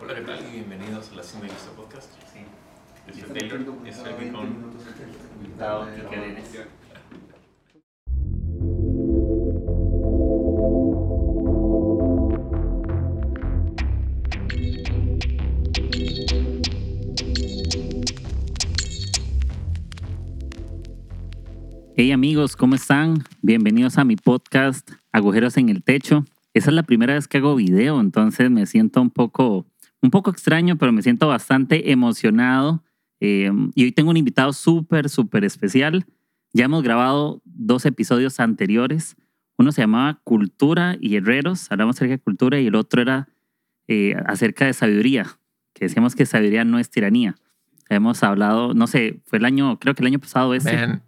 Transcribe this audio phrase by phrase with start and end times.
[0.00, 0.38] Hola, ¿qué tal?
[0.48, 2.10] Y bienvenidos a la Cine Lista Podcast.
[2.32, 2.40] Sí.
[3.20, 4.46] Yo soy Taylor y estoy aquí con
[5.42, 6.66] invitado Denes.
[21.96, 23.22] Hey amigos, ¿cómo están?
[23.42, 26.24] Bienvenidos a mi podcast Agujeros en el Techo.
[26.52, 29.66] Esa es la primera vez que hago video, entonces me siento un poco,
[30.04, 32.84] un poco extraño, pero me siento bastante emocionado.
[33.20, 36.04] Eh, y hoy tengo un invitado súper, súper especial.
[36.52, 39.16] Ya hemos grabado dos episodios anteriores.
[39.56, 43.28] Uno se llamaba Cultura y Herreros, hablamos acerca de cultura, y el otro era
[43.88, 45.38] eh, acerca de sabiduría,
[45.72, 47.36] que decíamos que sabiduría no es tiranía.
[47.88, 50.74] Hemos hablado, no sé, fue el año, creo que el año pasado ese.
[50.76, 51.02] Man,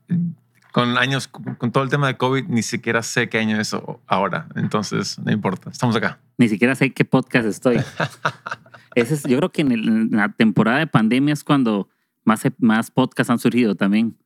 [0.73, 3.74] con años, con todo el tema de COVID, ni siquiera sé qué año es
[4.06, 4.46] ahora.
[4.56, 6.18] Entonces, no importa, estamos acá.
[6.38, 7.78] Ni siquiera sé qué podcast estoy.
[8.96, 11.88] Ese es, yo creo que en, el- en la temporada de pandemia es cuando
[12.24, 14.16] más, más podcasts han surgido también.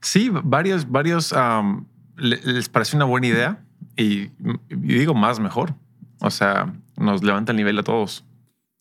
[0.00, 1.84] Sí, varios, varios um,
[2.16, 3.64] le- les pareció una buena idea
[3.96, 4.30] y, y
[4.70, 5.74] digo más mejor.
[6.20, 8.24] O sea, nos levanta el nivel a todos.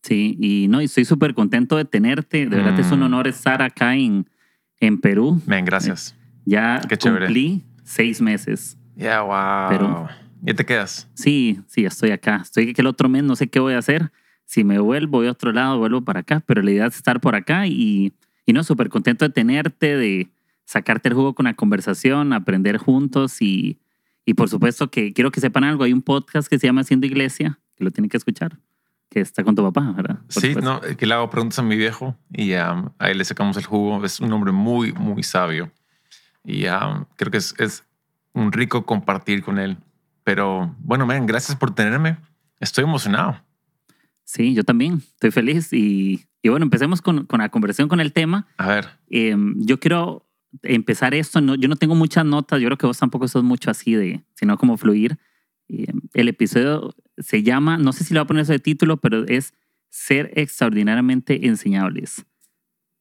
[0.04, 2.48] Sí, y no, y estoy súper contento de tenerte.
[2.48, 3.04] De verdad es un Mm.
[3.04, 4.28] honor estar acá en,
[4.80, 5.42] en Perú.
[5.46, 6.16] Man, gracias.
[6.46, 7.26] Ya Qué chévere.
[7.28, 8.78] cumplí seis meses.
[8.96, 9.70] Ya, wow.
[9.70, 10.10] Pero-
[10.44, 11.08] ¿Ya te quedas?
[11.14, 12.40] Sí, sí, estoy acá.
[12.42, 14.12] Estoy que el otro mes no sé qué voy a hacer.
[14.52, 16.42] Si me vuelvo, voy a otro lado, vuelvo para acá.
[16.46, 18.12] Pero la idea es estar por acá y,
[18.46, 20.30] y no, súper contento de tenerte, de
[20.66, 23.80] sacarte el jugo con la conversación, aprender juntos y,
[24.26, 25.86] y por supuesto que quiero que sepan algo.
[25.86, 28.58] Hay un podcast que se llama Haciendo Iglesia, que lo tienen que escuchar,
[29.10, 30.18] que está con tu papá, ¿verdad?
[30.20, 30.62] Por Sí, supuesto.
[30.62, 34.04] no, que le hago preguntas a mi viejo y um, ahí le sacamos el jugo.
[34.04, 35.72] Es un hombre muy, muy sabio.
[36.44, 37.86] Y um, creo que es, es
[38.34, 39.78] un rico compartir con él.
[40.26, 42.18] Pero bueno, man, gracias por tenerme.
[42.60, 43.38] Estoy emocionado.
[44.24, 44.96] Sí, yo también.
[44.98, 48.48] Estoy feliz y, y bueno, empecemos con, con la conversación con el tema.
[48.58, 50.28] A ver, Eh, yo quiero
[50.64, 51.42] empezar esto.
[51.42, 52.60] No, yo no tengo muchas notas.
[52.62, 55.18] Yo creo que vos tampoco sos mucho así de, sino como fluir.
[55.70, 58.98] Eh, el episodio se llama, no sé si le voy a poner eso de título,
[58.98, 59.54] pero es
[59.94, 62.26] Ser extraordinariamente enseñables.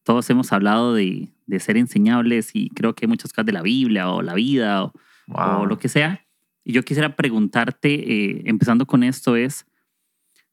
[0.03, 3.61] Todos hemos hablado de, de ser enseñables y creo que hay muchas cosas de la
[3.61, 4.93] Biblia o la vida o,
[5.27, 5.61] wow.
[5.61, 6.25] o lo que sea.
[6.65, 9.65] Y yo quisiera preguntarte, eh, empezando con esto, es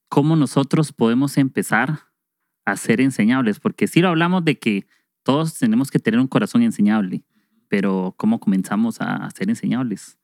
[0.09, 2.01] cómo nosotros podemos empezar
[2.65, 4.87] a ser enseñables, porque si lo hablamos de que
[5.23, 7.23] todos tenemos que tener un corazón enseñable,
[7.69, 10.19] pero ¿cómo comenzamos a ser enseñables?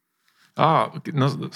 [0.57, 1.51] Ah, no,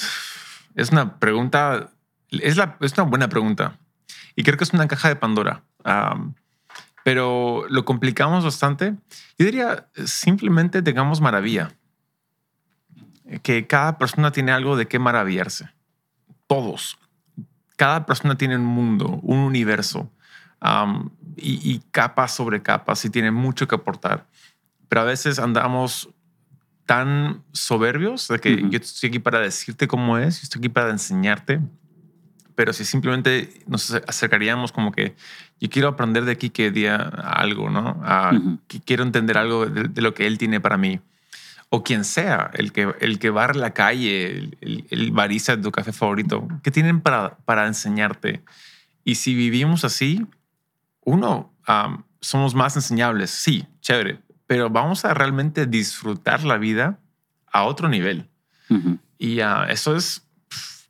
[0.74, 1.90] es una pregunta,
[2.30, 3.78] es, una buena pregunta.
[4.36, 5.64] Y creo que es una caja de Pandora.
[7.04, 8.94] Pero lo complicamos bastante.
[9.38, 11.72] Yo diría, simplemente tengamos maravilla.
[13.42, 15.70] Que cada persona tiene algo de qué maravillarse.
[16.46, 16.98] Todos.
[17.78, 20.10] Cada persona tiene un mundo, un universo.
[20.60, 24.26] um, y, y capas sobre capas y tiene mucho que aportar.
[24.88, 26.08] Pero a veces andamos
[26.86, 30.90] tan soberbios de que yo estoy aquí para decirte cómo es, yo estoy aquí para
[30.90, 31.60] enseñarte.
[32.54, 35.14] Pero si simplemente nos acercaríamos como que
[35.60, 38.00] yo quiero aprender de aquí que día algo, ¿no?
[38.02, 38.32] Ah,
[38.84, 41.00] quiero entender algo de, de lo que él tiene para mí.
[41.70, 45.62] O quien sea, el que, el que barre la calle, el, el, el barista de
[45.62, 48.42] tu café favorito, ¿qué tienen para, para enseñarte?
[49.04, 50.26] Y si vivimos así,
[51.04, 51.52] uno,
[52.20, 56.98] somos más enseñables, sí, chévere, pero vamos a realmente disfrutar la vida
[57.50, 58.28] a otro nivel.
[59.18, 60.26] Y ah, eso es,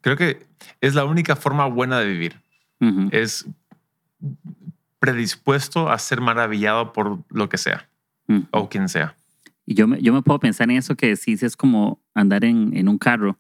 [0.01, 0.47] creo que
[0.81, 2.41] es la única forma buena de vivir.
[3.13, 3.47] Es
[4.99, 7.89] predispuesto a ser maravillado por lo que sea
[8.29, 8.47] Ujú.
[8.51, 9.15] o quien sea.
[9.71, 12.75] Y yo me, yo me puedo pensar en eso que decís, es como andar en,
[12.75, 13.39] en un carro.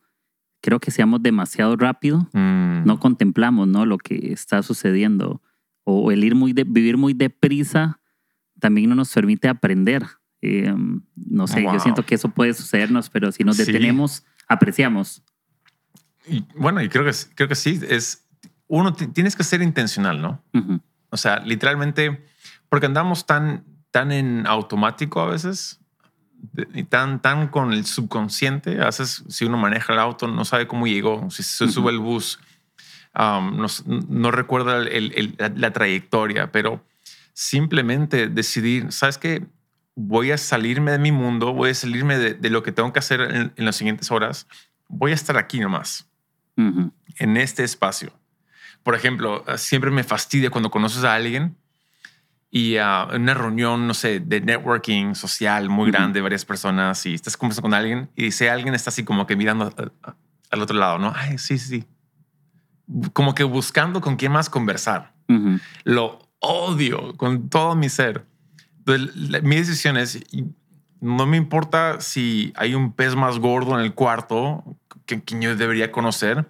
[0.60, 3.86] Creo que seamos demasiado rápido, Mm, no contemplamos ¿no?
[3.86, 5.40] lo que está sucediendo.
[5.84, 8.00] O el ir muy de, vivir muy deprisa
[8.60, 10.04] también no nos permite aprender.
[10.42, 10.74] Eh,
[11.16, 11.72] no sé, Wow.
[11.72, 13.64] yo siento que eso puede sucedernos, pero si nos Sí.
[13.64, 15.22] detenemos, apreciamos.
[16.26, 18.28] y bueno, y creo que, creo que sí, es
[18.66, 20.44] uno, ti- tienes que ser intencional, ¿no?
[20.52, 20.78] Ujú,
[21.08, 22.22] O sea, literalmente,
[22.68, 25.80] porque andamos tan, tan en automático a veces
[26.74, 28.80] y tan, tan con el subconsciente.
[28.80, 31.98] A veces, si uno maneja el auto, no sabe cómo llegó, si se sube el
[31.98, 32.38] bus,
[33.18, 33.66] um, no,
[34.08, 36.84] no recuerda el- el- la, la trayectoria, pero
[37.32, 39.46] simplemente decidir, ¿sabes qué?
[39.94, 42.98] Voy a salirme de mi mundo, voy a salirme de, de lo que tengo que
[43.00, 44.46] hacer en, en las siguientes horas.
[44.88, 46.08] Voy a estar aquí nomás
[46.56, 48.12] ujú, en este espacio.
[48.82, 51.56] Por ejemplo, siempre me fastidia cuando conoces a alguien
[52.50, 55.92] y ah, en una reunión, no sé, de networking social muy Ujú.
[55.92, 59.36] grande, varias personas, y estás conversando con alguien y dice alguien está así como que
[59.36, 60.16] mirando a- a-
[60.50, 61.12] al otro lado, ¿no?
[61.14, 61.84] Ay, sí, sí.
[63.12, 65.12] como que buscando con quién más conversar.
[65.28, 65.58] Ujú.
[65.84, 68.24] Lo odio con todo mi ser.
[68.78, 70.18] Entonces, la- mi decisión es,
[71.00, 74.64] no me importa si hay un pez más gordo en el cuarto
[75.04, 76.48] que, que yo debería conocer.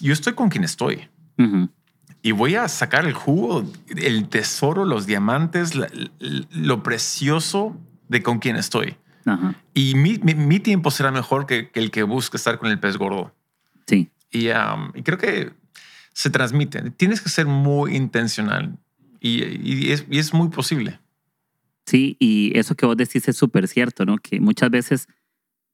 [0.00, 1.06] Yo estoy con quien estoy
[1.38, 1.68] Ujú.
[2.22, 5.88] Y voy a sacar el jugo, el tesoro, los diamantes, la-
[6.50, 7.76] lo precioso
[8.08, 8.96] de con quien estoy.
[9.24, 9.54] Ajá.
[9.74, 12.78] Y mi, mi- mi tiempo será mejor que, que el que busca estar con el
[12.78, 13.34] pez gordo.
[13.86, 14.10] Sí.
[14.30, 15.52] Y, um, y creo que
[16.12, 16.90] se transmite.
[16.92, 18.76] Tienes que ser muy intencional
[19.20, 20.98] y, y es, y es muy posible.
[21.86, 24.16] Sí, y eso que vos decís es súper cierto, ¿no?
[24.18, 25.08] Que muchas veces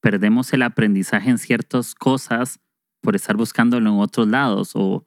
[0.01, 2.59] perdemos el aprendizaje en ciertas cosas
[3.01, 5.07] por estar buscándolo en otros lados o,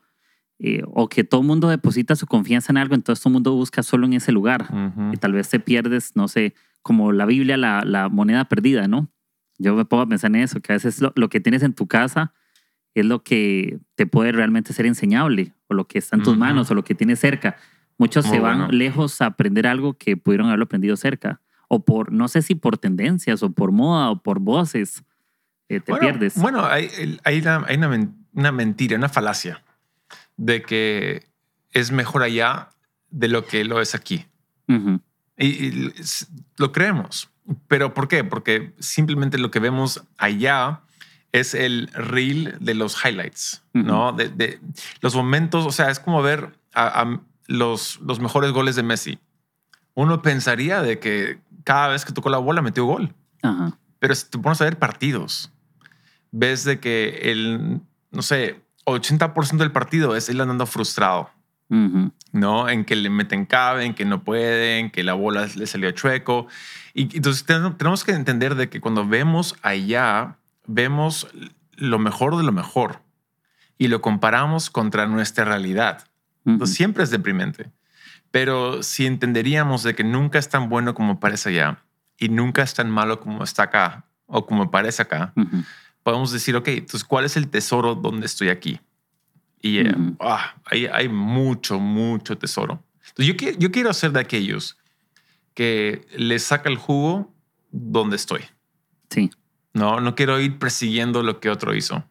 [0.60, 3.54] eh, o que todo el mundo deposita su confianza en algo, entonces todo el mundo
[3.54, 4.68] busca solo en ese lugar.
[5.12, 9.12] Y tal vez te pierdes, no sé, como la Biblia, la, la moneda perdida, ¿no?
[9.58, 11.74] Yo me pongo a pensar en eso, que a veces lo, lo que tienes en
[11.74, 12.34] tu casa
[12.94, 16.40] es lo que te puede realmente ser enseñable, o lo que está en tus Ujú.
[16.40, 17.58] manos, o lo que tienes cerca.
[17.98, 18.72] Muchos Muy se van bueno.
[18.72, 22.78] lejos a aprender algo que pudieron haberlo aprendido cerca, o por, no sé si por
[22.78, 25.04] tendencias, o por moda, o por voces,
[25.68, 26.40] eh, te bueno, pierdes.
[26.40, 26.90] Bueno, hay,
[27.24, 29.65] hay, una, hay una una mentira, una falacia
[30.38, 31.28] de que
[31.72, 32.70] es mejor allá
[33.10, 34.26] de lo que lo es aquí.
[35.38, 35.92] Y,
[36.58, 37.30] lo creemos.
[37.68, 38.24] ¿Pero por qué?
[38.24, 40.82] Porque simplemente lo que vemos allá
[41.32, 43.64] es el reel de los highlights.
[43.74, 44.14] ¿no?
[44.14, 44.60] De, de
[45.02, 49.20] los momentos, o sea, es como ver a, a los, los mejores goles de Messi.
[49.94, 53.14] Uno pensaría de que cada vez que tocó la bola metió gol.
[54.00, 55.52] Pero si te pones a ver partidos,
[56.32, 61.30] ves de que el, no sé, 80% del partido es él andando frustrado.
[62.32, 62.70] ¿no?
[62.70, 66.48] En que le meten cabe, en que no pueden, que la bola le salió chueco.
[66.94, 70.38] Y entonces ten- tenemos que entender de que cuando vemos allá,
[70.68, 71.28] vemos
[71.74, 73.02] lo mejor de lo mejor
[73.78, 76.04] y lo comparamos contra nuestra realidad.
[76.44, 76.52] ujú.
[76.54, 77.72] Entonces siempre es deprimente.
[78.32, 81.80] Pero si entenderíamos de que nunca es tan bueno como parece allá
[82.18, 85.34] y nunca es tan malo como está acá o como parece acá.
[86.06, 88.80] Podemos decir, ok, entonces, ¿cuál es el tesoro donde estoy aquí?
[89.60, 92.84] Y eh, ah, hay, hay mucho, mucho tesoro.
[93.10, 94.78] Entonces, yo, yo quiero ser de aquellos
[95.56, 97.34] que le saca el jugo
[97.72, 98.42] donde estoy.
[99.10, 99.32] Sí.
[99.74, 102.06] No, no quiero ir persiguiendo lo que otro hizo.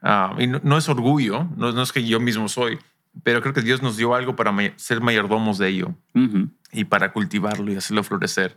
[0.00, 2.78] Ah, y no, no es orgullo, no, no es que yo mismo soy,
[3.24, 6.48] pero creo que Dios nos dio algo para ma- ser mayordomos de ello Ujú.
[6.70, 8.56] y para cultivarlo y hacerlo florecer.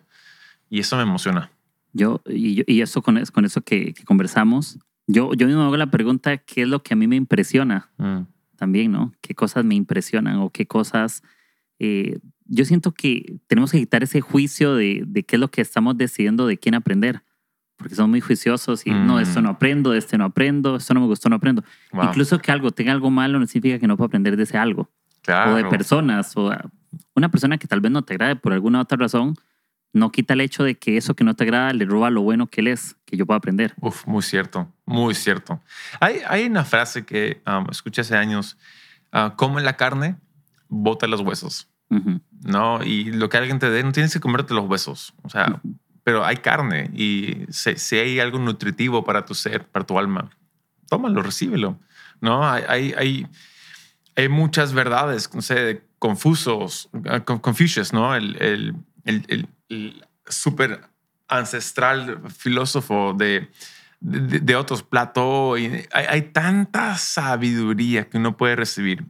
[0.70, 1.50] Y eso me emociona.
[1.98, 4.78] Yo, y, y eso con, es- con eso que, que conversamos,
[5.08, 7.90] yo, yo mismo hago la pregunta, ¿qué es lo que a mí me impresiona?
[7.98, 8.22] Mm.
[8.58, 9.14] También, ¿no?
[9.22, 11.24] ¿Qué cosas me impresionan o qué cosas...
[11.80, 15.62] eh, yo siento que tenemos que quitar ese juicio de, de qué es lo que
[15.62, 17.24] estamos decidiendo de quién aprender.
[17.76, 19.20] Porque somos muy juiciosos y no, Mm.
[19.20, 21.64] esto no aprendo, de este no aprendo, esto no me gustó, no aprendo.
[21.92, 22.06] Wow.
[22.06, 24.92] Incluso que algo tenga algo malo no significa que no puedo aprender de ese algo.
[25.24, 25.54] Claro.
[25.54, 26.52] O de personas, o
[27.16, 29.34] una persona que tal vez no te agrade por alguna otra razón,
[29.96, 32.48] no quita el hecho de que eso que no te agrada le roba lo bueno
[32.48, 33.74] que él es, que yo puedo aprender.
[33.80, 35.62] Uf, muy cierto, muy cierto.
[36.02, 38.58] Hay, hay una frase que um, escuché hace años,
[39.14, 40.18] ah, come la carne,
[40.68, 42.84] bota los huesos, Ujú, ¿no?
[42.84, 45.78] Y lo que alguien te dé, no tienes que comerte los huesos, o sea, ujú,
[46.04, 50.30] pero hay carne y si, si hay algo nutritivo para tu ser, para tu alma,
[50.90, 51.80] tómalo, recíbelo,
[52.20, 52.46] ¿no?
[52.48, 53.28] Hay, hay, hay,
[54.18, 58.14] hay muchas verdades, no sé, confusos, ah, con- Confucius, ¿no?
[58.16, 58.76] El, el,
[59.06, 59.48] el, el
[60.28, 60.82] súper
[61.28, 63.50] ancestral filósofo de,
[64.00, 65.60] de, de otros, Platón.
[65.60, 69.06] y hay, hay tanta sabiduría que uno puede recibir.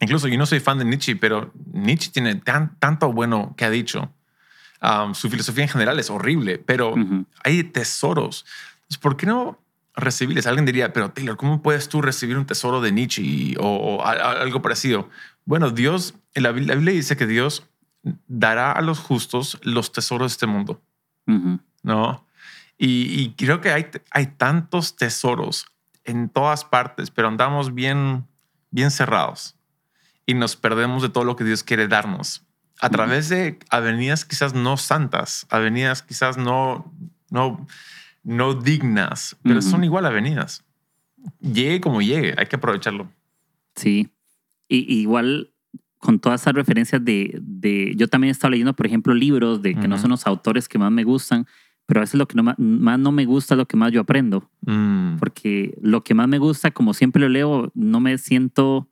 [0.00, 3.70] Incluso yo no soy fan de Nietzsche, pero Nietzsche tiene tan, tanto bueno que ha
[3.70, 4.12] dicho.
[4.82, 6.94] Um, su filosofía en general es horrible, pero
[7.44, 8.44] hay tesoros.
[8.82, 9.62] Entonces, ¿Por qué no
[9.94, 10.48] recibirles?
[10.48, 14.10] Alguien diría, pero Taylor, ¿cómo puedes tú recibir un tesoro de Nietzsche o, o a-
[14.12, 15.08] a- algo parecido?
[15.44, 17.68] Bueno, Dios, la la Biblia dice que Dios
[18.26, 20.82] dará a los justos los tesoros de este mundo,
[21.82, 22.26] ¿no?
[22.78, 25.66] Y, y creo que hay, hay tantos tesoros
[26.04, 28.26] en todas partes, pero andamos bien,
[28.70, 29.56] bien cerrados
[30.26, 32.44] y nos perdemos de todo lo que Dios quiere darnos
[32.82, 36.92] a través de avenidas quizás no santas, avenidas quizás no,
[37.30, 37.64] no,
[38.24, 40.64] no dignas, pero son igual avenidas.
[41.38, 43.08] Llegue como llegue, hay que aprovecharlo.
[43.76, 44.10] Sí.
[44.66, 45.51] Y igual
[46.02, 47.94] con todas esas referencias de, de...
[47.96, 50.76] Yo también he estado leyendo, por ejemplo, libros de que no son los autores que
[50.76, 51.46] más me gustan,
[51.86, 54.00] pero a veces lo que no más no me gusta es lo que más yo
[54.00, 54.50] aprendo.
[54.66, 58.90] Mm, porque lo que más me gusta, como siempre lo leo, no me siento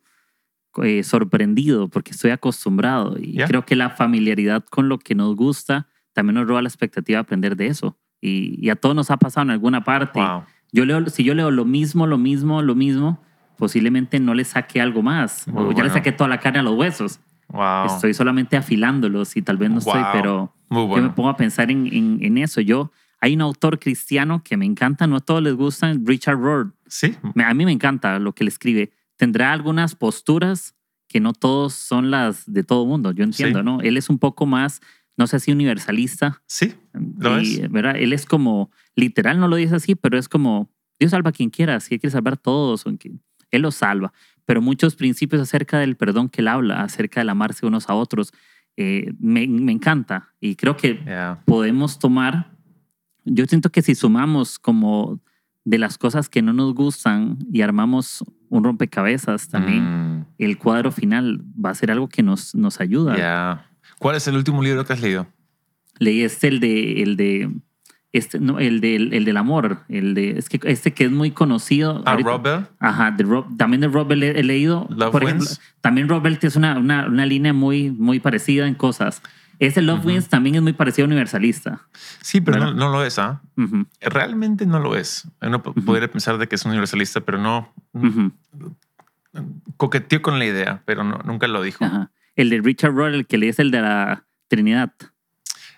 [0.85, 5.89] eh, sorprendido porque estoy acostumbrado y creo que la familiaridad con lo que nos gusta
[6.13, 7.99] también nos roba la expectativa de aprender de eso.
[8.21, 10.21] Y, y a todos nos ha pasado en alguna parte.
[10.21, 10.45] wow.
[10.73, 13.21] Yo leo, si yo leo lo mismo, lo mismo, lo mismo,
[13.61, 15.47] posiblemente no le saque algo más.
[15.47, 15.93] Muy o ya le bueno.
[15.95, 17.21] saqué toda la carne a los huesos.
[17.49, 17.87] Wow.
[17.87, 20.11] Estoy solamente afilándolos y tal vez no estoy, Wow.
[20.13, 21.15] pero Muy yo me bueno.
[21.15, 22.61] pongo a pensar en, en, en eso.
[22.61, 22.91] Yo,
[23.21, 26.73] hay un autor cristiano que me encanta, no a todos les gusta, Richard Rohr.
[26.87, 27.15] Sí.
[27.45, 28.91] A mí me encanta lo que él escribe.
[29.17, 30.75] Tendrá algunas posturas
[31.09, 33.11] que no todos son las de todo mundo.
[33.13, 33.65] Yo entiendo, Sí.
[33.65, 33.81] ¿no?
[33.81, 34.81] Él es un poco más,
[35.17, 36.41] no sé si universalista.
[36.47, 36.73] Sí.
[37.19, 37.71] Lo y, es.
[37.71, 37.97] ¿verdad?
[37.97, 41.51] Él es como, literal no lo dice así, pero es como, Dios salva a quien
[41.51, 41.81] quiera.
[41.81, 43.13] Si él quiere salvar a todos, o en que-
[43.51, 44.13] Él los salva.
[44.47, 48.33] Pero muchos principios acerca del perdón que él habla, acerca del amarse unos a otros,
[48.77, 50.29] eh, me, me encanta.
[50.41, 51.43] Y creo que Yeah.
[51.45, 52.51] podemos tomar,
[53.25, 55.21] yo siento que si sumamos como
[55.65, 59.85] de las cosas que no nos gustan y armamos un rompecabezas también,
[60.21, 63.15] Mm, el cuadro final va a ser algo que nos, nos ayuda.
[63.17, 63.67] yeah.
[63.99, 65.27] ¿Cuál es el último libro que has leído?
[65.99, 67.51] Leí este, el de, el de,
[68.13, 71.31] este, no, el del, el del amor, el de, es que este que es muy
[71.31, 72.03] conocido.
[72.05, 72.67] Ah, ahorita- Rob Bell.
[72.81, 74.87] Ajá, de Rob- también de Robert he, he leído.
[74.91, 75.61] Love por ejemplo, Wins.
[75.81, 79.23] también Robert es una, una, una línea muy, muy parecida en cosas.
[79.61, 81.83] Ese Love Wins también es muy parecido a universalista.
[82.23, 83.43] Sí, pero no, lo es, ¿ah?
[84.01, 85.29] Realmente no lo es.
[85.43, 85.75] Uno Ujú.
[85.85, 87.71] podría pensar de que es universalista, pero no.
[89.77, 91.85] Coqueteó con la idea, pero no, nunca lo dijo.
[91.85, 92.11] ajá.
[92.37, 94.93] El de Richard Rohr, el que leí es el de la Trinidad.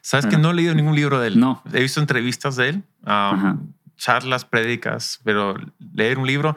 [0.02, 1.40] ¿Sabes que no he leído ningún libro de él?
[1.40, 1.62] No.
[1.72, 5.54] He visto entrevistas de él, um, charlas, prédicas, pero
[5.94, 6.56] leer un libro,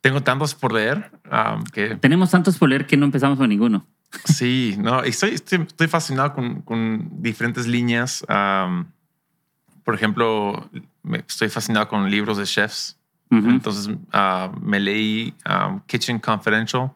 [0.00, 3.86] tengo tantos por leer um, que Tenemos tantos por leer que no empezamos con ninguno.
[4.24, 8.24] sí, no, estoy, estoy, estoy fascinado con, con diferentes líneas.
[8.28, 8.86] um,
[9.84, 10.70] por ejemplo,
[11.26, 12.96] estoy fascinado con libros de chefs.
[13.30, 13.48] Ujú.
[13.48, 16.92] Entonces ah, me leí um, Kitchen Confidential.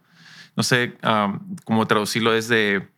[0.56, 2.88] No sé um, cómo traducirlo, es de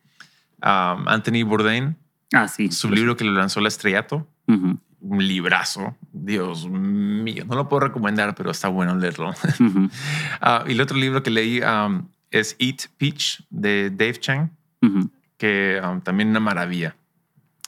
[0.61, 1.97] Anthony Bourdain,
[2.33, 2.71] Ah, sí.
[2.71, 4.27] su libro que le lanzó el estrellato.
[4.47, 9.33] Un librazo, Dios mío, no lo puedo recomendar, pero está bueno leerlo.
[10.41, 14.49] Ah, y el otro libro que leí um, es Eat Peach de Dave Chang,
[15.37, 16.95] que um, también una maravilla.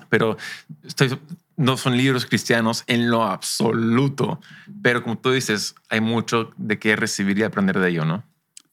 [0.10, 0.38] Pero
[0.84, 1.18] estoy,
[1.56, 4.40] no son libros cristianos en lo absoluto,
[4.82, 8.24] pero como tú dices, hay mucho de qué recibir y aprender de ello, ¿no?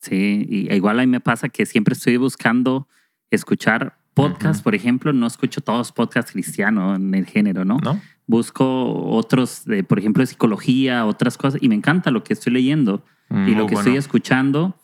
[0.00, 2.86] Sí, y igual a mí me pasa que siempre estoy buscando
[3.30, 4.64] escuchar podcasts, Ujú.
[4.64, 7.76] por ejemplo, no escucho todos podcasts cristianos en el género, ¿no?
[7.85, 8.00] ¿No?
[8.26, 8.64] Busco
[9.11, 13.04] otros, de, por ejemplo, de psicología, otras cosas, y me encanta lo que estoy leyendo
[13.30, 13.80] y lo que bueno.
[13.80, 14.75] estoy escuchando,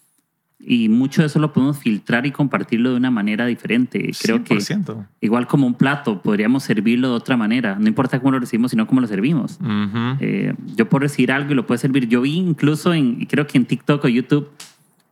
[0.65, 4.11] y mucho de eso lo podemos filtrar y compartirlo de una manera diferente.
[4.23, 5.07] Creo que 100%.
[5.21, 8.87] igual como un plato, podríamos servirlo de otra manera, no importa cómo lo recibimos, sino
[8.87, 9.59] cómo lo servimos.
[10.21, 12.07] Eh, yo puedo recibir algo y lo puedo servir.
[12.07, 14.51] Yo vi incluso en, creo que en TikTok o YouTube,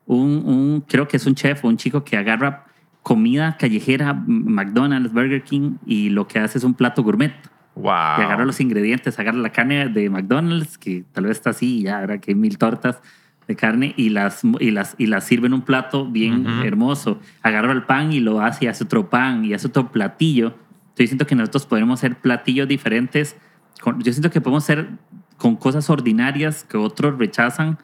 [0.06, 2.66] un, un- creo que es un chef o un chico que agarra
[3.02, 7.32] comida callejera, McDonald's, Burger King, y lo que hace es un plato gourmet.
[7.74, 7.84] Wow.
[8.18, 12.00] Y agarra los ingredientes, agarra la carne de McDonald's, que tal vez está así, ya,
[12.00, 13.00] ahora que hay mil tortas
[13.48, 16.62] de carne, y las, y las, y las sirve en un plato bien Ujú.
[16.64, 17.20] hermoso.
[17.42, 20.54] Agarra el pan y lo hace y hace otro pan y hace otro platillo.
[20.96, 23.36] Yo siento que nosotros podemos hacer platillos diferentes.
[23.80, 24.88] con- yo siento que podemos hacer
[25.38, 27.78] con cosas ordinarias que otros rechazan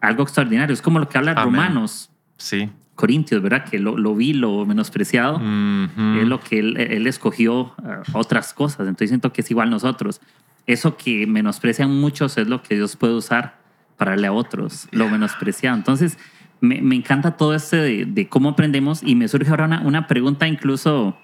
[0.00, 0.72] algo extraordinario.
[0.72, 1.34] Es como lo que habla.
[1.34, 2.70] Romanos, Sí.
[3.02, 3.64] Corintios, ¿verdad?
[3.64, 6.20] Que lo, lo vi, lo menospreciado Ujú.
[6.20, 8.86] es lo que él, él escogió eh, otras cosas.
[8.86, 10.20] Entonces siento que es igual nosotros.
[10.68, 13.56] Eso que menosprecian muchos es lo que Dios puede usar
[13.96, 15.76] para darle a otros, lo menospreciado.
[15.76, 16.16] Entonces
[16.60, 20.06] me, me encanta todo este de, de cómo aprendemos y me surge ahora una, una
[20.06, 21.18] pregunta incluso,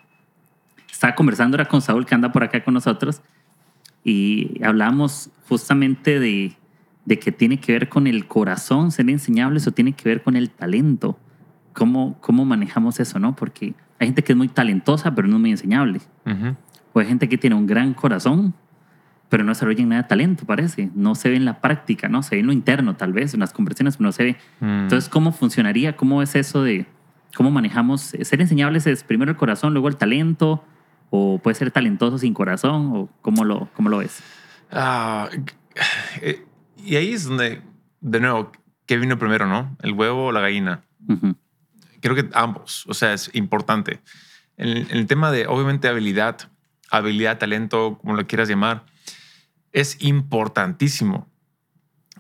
[0.90, 3.22] estaba conversando ahora con Saúl que anda por acá con nosotros
[4.02, 6.56] y hablamos justamente de,
[7.04, 10.34] de que tiene que ver con el corazón, ser enseñables o tiene que ver con
[10.34, 11.16] el talento.
[11.78, 13.36] ¿Cómo, cómo manejamos eso, no?
[13.36, 16.00] Porque hay gente que es muy talentosa, pero no es muy enseñable.
[16.26, 16.56] Ujú.
[16.92, 18.52] O hay gente que tiene un gran corazón,
[19.28, 20.90] pero no desarrolla nada de talento, parece.
[20.96, 22.24] No se ve en la práctica, ¿no?
[22.24, 24.36] Se ve en lo interno, tal vez, en las conversaciones, pero no se ve.
[24.58, 24.82] Mm.
[24.82, 25.96] Entonces, ¿cómo funcionaría?
[25.96, 26.84] ¿Cómo es eso de
[27.36, 28.00] cómo manejamos?
[28.00, 30.64] Ser enseñables es primero el corazón, luego el talento,
[31.10, 34.20] o puede ser talentoso sin corazón, o cómo lo, cómo lo ves?
[34.72, 35.28] Ah,
[36.22, 36.44] eh,
[36.84, 37.62] y ahí es donde,
[38.00, 38.50] de nuevo,
[38.84, 39.76] ¿qué vino primero, no?
[39.80, 40.82] ¿El huevo o la gallina?
[41.08, 41.36] Ujú,
[42.00, 44.00] Creo que ambos, o sea, es importante.
[44.56, 46.50] En, en el tema de, obviamente, habilidad,
[46.90, 48.84] habilidad, talento, como lo quieras llamar,
[49.72, 51.28] es importantísimo.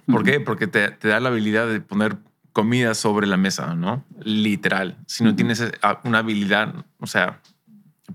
[0.06, 0.40] ¿Por ujú, qué?
[0.40, 2.18] Porque te, te da la habilidad de poner
[2.52, 4.04] comida sobre la mesa, ¿no?
[4.22, 4.96] Literal.
[5.06, 5.36] Si no Ujú.
[5.36, 7.40] tienes eh, a- una habilidad, o sea,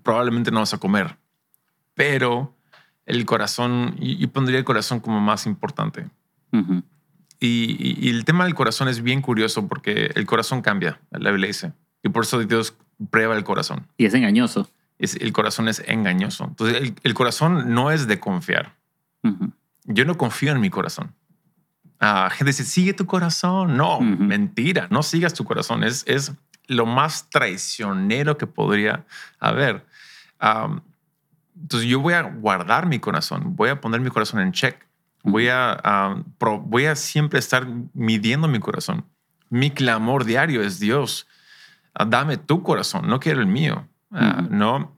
[0.04, 1.18] probablemente no vas a comer.
[1.94, 2.56] Pero
[3.06, 6.10] el corazón, y, y pondría el corazón como más importante.
[6.52, 6.84] ujú,
[7.46, 11.30] Y, y- y el tema del corazón es bien curioso porque el corazón cambia, la
[11.32, 11.74] Biblia dice.
[12.02, 12.76] Y por eso Dios
[13.10, 13.88] prueba el corazón.
[13.98, 14.70] Y es engañoso.
[14.98, 16.46] Es, el corazón es engañoso.
[16.46, 18.76] Entonces, el, el corazón no es de confiar.
[19.24, 19.52] Ujú,
[19.86, 21.14] Yo no confío en mi corazón.
[22.00, 23.76] Ah, gente dice, sigue tu corazón.
[23.76, 24.06] No, Ujú.
[24.06, 25.84] mentira, no sigas tu corazón.
[25.84, 26.34] Es, es
[26.68, 29.06] lo más traicionero que podría
[29.40, 29.86] haber.
[30.40, 30.82] Am,
[31.62, 34.86] entonces yo voy a guardar mi corazón, voy a poner mi corazón en check,
[35.24, 39.06] voy a, pro- voy a siempre estar midiendo mi corazón.
[39.50, 41.28] Mi clamor diario es Dios,
[41.94, 43.88] ah, dame tu corazón, no quiero el mío.
[44.12, 44.96] Ah, no.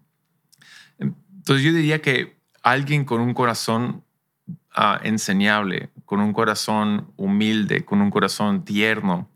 [1.00, 4.04] Entonces yo diría que alguien con un corazón
[4.74, 9.30] ah, enseñable, con un corazón humilde, con un corazón tierno,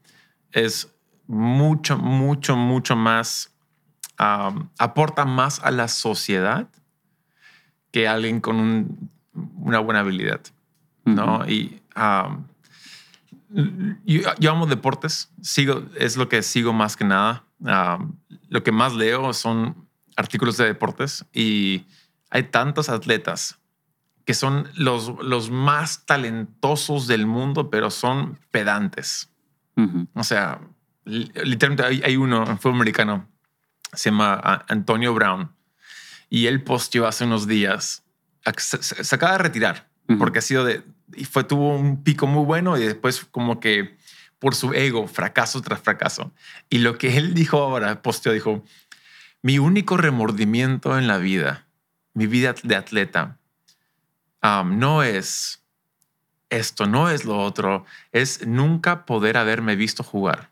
[0.51, 0.93] es
[1.27, 3.53] mucho, mucho, mucho más,
[4.17, 6.67] aporta más a la sociedad
[7.91, 9.09] que alguien con un-
[9.57, 10.41] una buena habilidad,
[11.15, 11.47] ¿no?
[11.49, 12.45] Y am,
[14.05, 17.43] yo, yo amo deportes, sigo, es lo que sigo más que nada.
[17.65, 18.15] Am,
[18.49, 21.85] lo que más leo son artículos de deportes y
[22.29, 23.57] hay tantos atletas
[24.25, 29.29] que son los, los más talentosos del mundo, pero son pedantes.
[29.75, 30.07] Ujú.
[30.13, 30.59] O sea,
[31.05, 33.27] li- literalmente hay, hay uno, un fútbol americano,
[33.93, 35.51] se llama ah, Antonio Brown,
[36.29, 38.03] y él posteó hace unos días,
[38.57, 40.19] se, se- acaba de retirar, Ujú.
[40.19, 40.83] porque ha sido de,
[41.15, 43.97] y fue, tuvo un pico muy bueno y después como que
[44.39, 46.31] por su ego, fracaso tras fracaso.
[46.69, 48.63] Y lo que él dijo ahora, posteó, dijo,
[49.41, 51.67] mi único remordimiento en la vida,
[52.13, 53.37] mi vida de atleta,
[54.41, 55.61] no es
[56.49, 60.49] esto, no es lo otro, es nunca poder haberme visto jugar.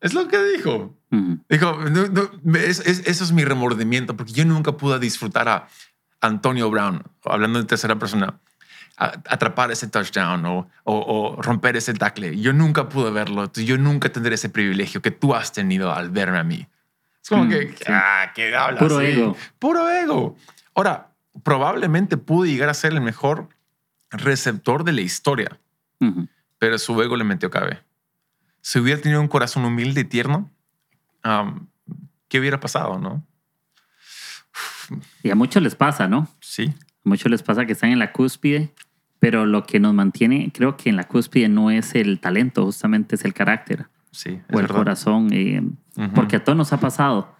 [0.00, 0.96] Es lo que dijo.
[1.48, 2.06] Dijo, no,
[2.42, 5.68] no, es- es- eso es mi remordimiento, porque yo nunca pude disfrutar a
[6.20, 8.38] Antonio Brown, hablando en tercera persona,
[8.98, 12.36] atrapar ese touchdown o, o- o romper ese tackle.
[12.40, 13.50] Yo nunca pude verlo.
[13.52, 16.66] Yo nunca tendré ese privilegio que tú has tenido al verme a mí.
[17.22, 17.84] Es como Mm, que, sí.
[17.88, 18.82] ah, ¿qué hablas?
[18.82, 19.36] Puro ego.
[19.58, 20.36] Puro ego.
[20.74, 21.12] Ahora,
[21.44, 23.48] probablemente pudo llegar a ser el mejor
[24.10, 25.58] receptor de la historia,
[26.00, 26.26] Ujú.
[26.58, 27.82] pero su ego le metió cabe.
[28.60, 30.50] Si hubiera tenido un corazón humilde y tierno,
[31.22, 31.68] am,
[32.28, 32.98] ¿qué hubiera pasado?
[32.98, 33.24] No,
[35.22, 36.28] Y a muchos les pasa, ¿no?
[36.40, 36.72] sí,
[37.04, 38.72] A muchos les pasa que están en la cúspide,
[39.18, 43.16] pero lo que nos mantiene, creo que en la cúspide no es el talento, justamente
[43.16, 44.76] es el carácter sí, o el verdad.
[44.76, 45.60] corazón, eh,
[45.96, 46.10] Ujú.
[46.14, 47.34] porque a todos nos ha pasado.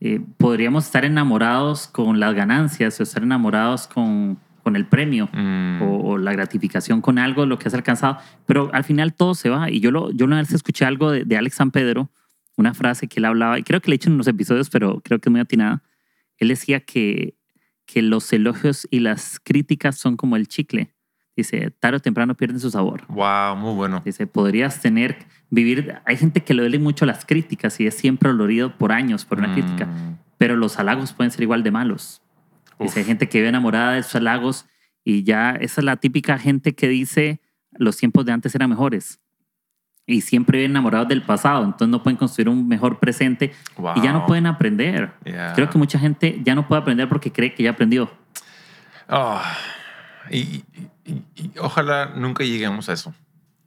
[0.00, 5.82] Eh, podríamos estar enamorados con las ganancias o estar enamorados con, con el premio Mm,
[5.82, 9.48] o, o la gratificación con algo, lo que has alcanzado, pero al final todo se
[9.50, 9.70] va.
[9.70, 12.10] Y yo, lo, yo una vez escuché algo de, de Alex San Pedro,
[12.56, 15.00] una frase que él hablaba, y creo que le he hecho en unos episodios, pero
[15.02, 15.82] creo que es muy atinada.
[16.38, 17.34] Él decía que,
[17.86, 20.93] que los elogios y las críticas son como el chicle.
[21.36, 23.04] Dice, tarde o temprano pierden su sabor.
[23.08, 24.00] wow, muy bueno.
[24.04, 25.18] Dice, podrías tener,
[25.50, 29.24] vivir, hay gente que le duele mucho las críticas y es siempre dolorido por años
[29.24, 32.22] por una crítica, Mm, pero los halagos pueden ser igual de malos.
[32.78, 34.66] uf, Dice, hay gente que vive enamorada de sus halagos
[35.04, 37.40] y ya esa es la típica gente que dice
[37.72, 39.18] los tiempos de antes eran mejores.
[40.06, 43.52] Y siempre viven enamorados del pasado, entonces no pueden construir un mejor presente
[43.96, 44.28] y ya no wow.
[44.28, 45.12] pueden aprender.
[45.24, 45.54] Yeah.
[45.54, 48.10] Creo que mucha gente ya no puede aprender porque cree que ya aprendió.
[49.08, 49.56] Ah,
[50.30, 50.62] y,
[51.04, 53.14] y- ojalá nunca lleguemos a eso.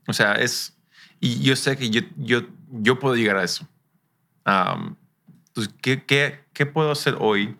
[0.06, 0.76] O sea, es.
[1.20, 3.66] Y yo sé que yo, yo, yo puedo llegar a eso.
[4.44, 7.56] Entonces, ¿qué, qué, qué puedo hacer hoy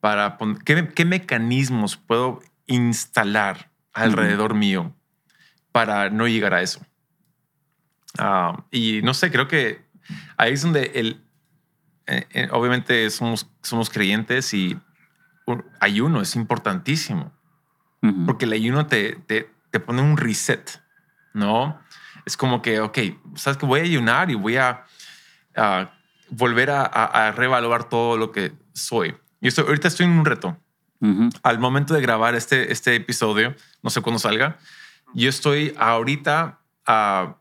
[0.00, 4.94] para pon- qué, qué mecanismos puedo instalar alrededor mío
[5.72, 6.80] para no llegar a eso?
[8.70, 9.84] Y no sé, creo que
[10.36, 11.22] ahí es donde el.
[12.06, 14.78] eh, eh, obviamente somos, somos creyentes y
[15.46, 17.32] un ayuno es importantísimo
[18.02, 18.26] Ujú.
[18.26, 20.82] porque el ayuno te, te, te pone un reset,
[21.34, 21.78] ¿no?
[22.24, 22.98] Es como que, ok,
[23.34, 24.84] sabes que voy a ayunar y voy a,
[25.56, 25.90] a
[26.30, 29.14] volver a, a, a reevaluar todo lo que soy.
[29.40, 30.56] Yo estoy, ahorita estoy en un reto.
[31.00, 31.30] Ujú.
[31.42, 34.58] Al momento de grabar este, este episodio, no sé cuándo salga,
[35.14, 37.36] yo estoy ahorita a,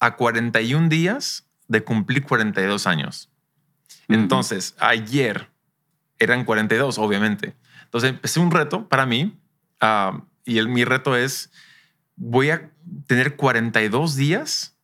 [0.00, 3.30] a 41 días de cumplir 42 años.
[4.08, 4.18] Ujú.
[4.20, 5.50] Entonces, ayer
[6.18, 7.56] eran 42, obviamente.
[7.86, 9.36] Entonces, empecé un reto para mí
[9.80, 11.50] ah, y el, mi reto es,
[12.14, 12.70] voy a
[13.06, 14.76] tener 42 días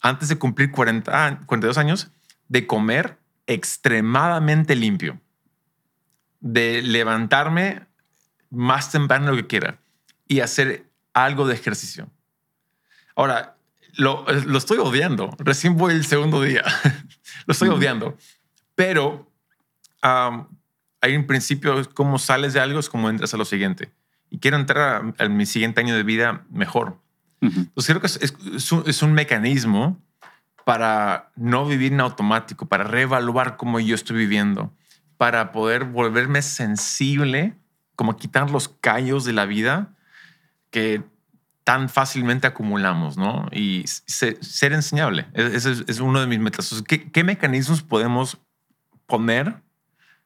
[0.00, 2.10] antes de cumplir 40, ah, 42 años
[2.48, 5.20] de comer extremadamente limpio,
[6.40, 7.86] de levantarme
[8.50, 9.78] más temprano lo que quiera
[10.28, 12.10] y hacer algo de ejercicio.
[13.16, 13.56] Ahora,
[13.96, 15.34] lo, lo estoy odiando.
[15.38, 16.64] Recién voy el segundo día.
[17.46, 18.16] lo estoy odiando.
[18.74, 19.30] Pero
[20.02, 20.48] am,
[21.04, 23.92] hay un principio, es como sales de algo, es como entras a lo siguiente.
[24.30, 26.98] Y quiero entrar a, a mi siguiente año de vida mejor.
[27.40, 30.00] Entonces creo que es, es- es un, es un mecanismo
[30.64, 34.72] para no vivir en automático, para reevaluar cómo yo estoy viviendo,
[35.18, 37.54] para poder volverme sensible,
[37.96, 39.94] como quitar los callos de la vida
[40.70, 41.02] que
[41.64, 43.46] tan fácilmente acumulamos, ¿no?
[43.52, 45.26] Y se- ser enseñable.
[45.34, 46.82] Ese es, es uno de mis metas.
[46.86, 48.38] ¿Qué, qué mecanismos podemos
[49.06, 49.62] poner,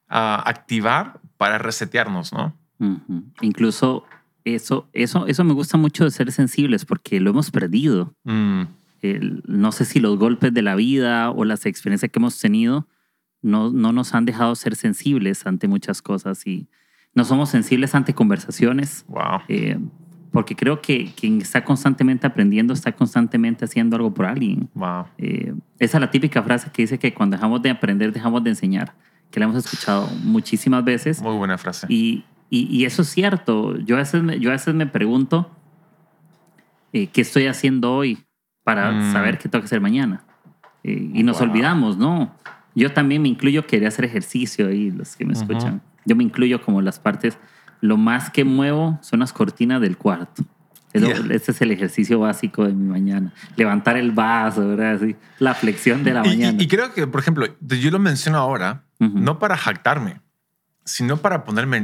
[0.08, 2.54] a activar para resetearnos, ¿no?
[3.40, 4.04] Incluso
[4.44, 8.14] eso, eso, eso me gusta mucho de ser sensibles porque lo hemos perdido.
[8.24, 8.62] Mm,
[9.02, 12.86] El- no sé si los golpes de la vida o las experiencias que hemos tenido
[13.42, 16.66] no, no nos han dejado ser sensibles ante muchas cosas y
[17.14, 19.04] no somos sensibles ante conversaciones.
[19.08, 19.40] wow.
[19.48, 19.78] eh,
[20.30, 24.68] porque creo que quien está constantemente aprendiendo está constantemente haciendo algo por alguien.
[24.74, 25.06] Wow.
[25.16, 28.50] Eh, esa es la típica frase que dice que cuando dejamos de aprender, dejamos de
[28.50, 28.94] enseñar,
[29.30, 31.20] que la hemos escuchado muchísimas veces.
[31.20, 31.86] Muy buena frase.
[31.90, 33.76] Y, y, y eso es cierto.
[33.78, 35.50] Yo a veces me, yo a veces me pregunto
[36.92, 38.18] eh, qué estoy haciendo hoy
[38.64, 39.12] para Mm.
[39.12, 40.24] saber qué tengo que hacer mañana.
[40.84, 41.48] Eh, y nos Wow.
[41.48, 42.34] olvidamos, ¿no?
[42.74, 45.42] Yo también me incluyo, quería hacer ejercicio y los que me Ujú.
[45.42, 45.82] escuchan.
[46.04, 47.38] Yo me incluyo como las partes,
[47.80, 50.44] lo más que muevo son las cortinas del cuarto.
[50.92, 51.34] Es lo- Yeah.
[51.36, 53.32] Ese es el ejercicio básico de mi mañana.
[53.56, 54.94] Levantar el vaso, ¿verdad?
[54.94, 56.58] Así, la flexión de la Y- mañana.
[56.60, 59.18] Y, y creo que, por ejemplo, yo lo menciono ahora, Ujú.
[59.18, 60.20] no para jactarme,
[60.84, 61.82] sino para ponerme,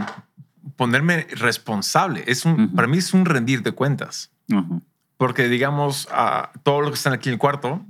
[0.76, 2.24] ponerme responsable.
[2.26, 2.74] Es un, Ujú.
[2.74, 4.30] Para mí es un rendir de cuentas.
[4.50, 4.82] Ujú.
[5.16, 7.84] Porque, digamos, a todos los que están aquí en el cuarto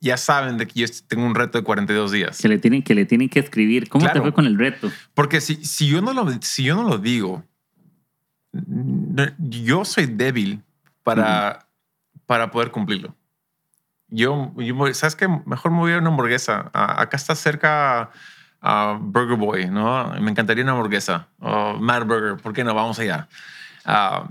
[0.00, 2.38] ya saben de que yo tengo un reto de 42 días.
[2.40, 3.88] Que le tienen que, le tienen que escribir.
[3.88, 4.22] ¿Cómo te Claro.
[4.22, 4.92] fue con el reto?
[5.14, 7.42] Porque si, si, yo no lo, si yo no lo digo,
[9.38, 10.62] yo soy débil
[11.02, 11.66] para,
[12.26, 13.14] para poder cumplirlo.
[14.08, 15.28] Yo, yo, ¿sabes qué?
[15.28, 16.70] Mejor me voy a una hamburguesa.
[16.72, 18.10] A- acá está cerca
[18.60, 20.10] a Burger Boy, ¿no?
[20.20, 21.28] Me encantaría una hamburguesa.
[21.40, 22.74] O Mad Burger, ¿por qué no?
[22.74, 23.28] Vamos allá.
[23.84, 24.28] Ah,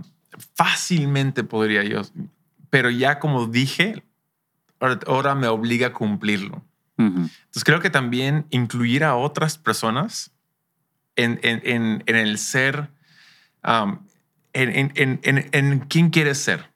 [0.55, 2.01] fácilmente podría yo.
[2.69, 4.03] Pero ya como dije,
[5.05, 6.63] ahora, me obliga a cumplirlo.
[6.97, 7.29] Ujú.
[7.29, 10.31] Entonces creo que también incluir a otras personas
[11.15, 12.89] en, en, en, en el ser,
[13.63, 13.99] um,
[14.57, 16.69] en, en, en, en, quién quieres ser,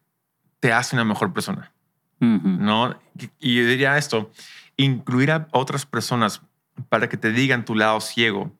[0.60, 1.72] te hace una mejor persona.
[2.20, 3.00] ¿no?
[3.40, 4.32] Y yo diría esto,
[4.78, 6.42] incluir a otras personas
[6.90, 8.56] para que te digan tu lado ciego,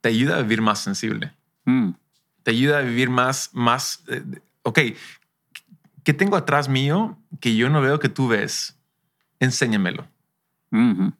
[0.00, 1.32] te ayuda a vivir más sensible,
[1.66, 1.90] Mm.
[2.42, 4.22] te ayuda a vivir más, más, eh,
[4.62, 4.78] ok,
[6.02, 8.78] ¿qué tengo atrás mío que yo no veo que tú ves?
[9.40, 10.06] Enséñamelo.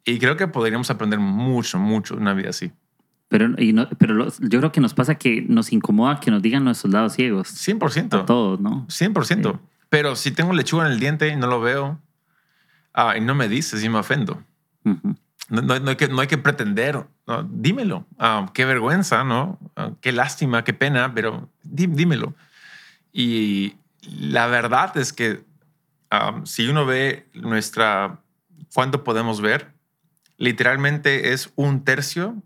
[0.04, 2.72] Y creo que podríamos aprender mucho, mucho una vida así.
[3.34, 6.40] Pero, y no- pero los- yo creo que nos pasa que nos incomoda que nos
[6.40, 7.48] digan nuestros lados ciegos.
[7.48, 8.20] 100%.
[8.20, 8.86] A todos, ¿no?
[8.88, 9.54] 100%.
[9.54, 9.58] Sí.
[9.88, 12.00] Pero si tengo lechuga en el diente y no lo veo
[12.92, 14.40] ah, y no me dices y me ofendo.
[14.84, 15.16] Ujú.
[15.48, 17.06] No, no- no hay, que, no hay que pretender.
[17.50, 18.06] Dímelo.
[18.20, 19.58] Ah, qué vergüenza, ¿no?
[19.74, 22.36] Ah, qué lástima, qué pena, pero dí- dímelo.
[23.12, 23.74] Y
[24.08, 25.42] la verdad es que
[26.12, 28.20] ah, si uno ve nuestra,
[28.72, 29.72] cuánto podemos ver,
[30.36, 32.40] literalmente es un tercio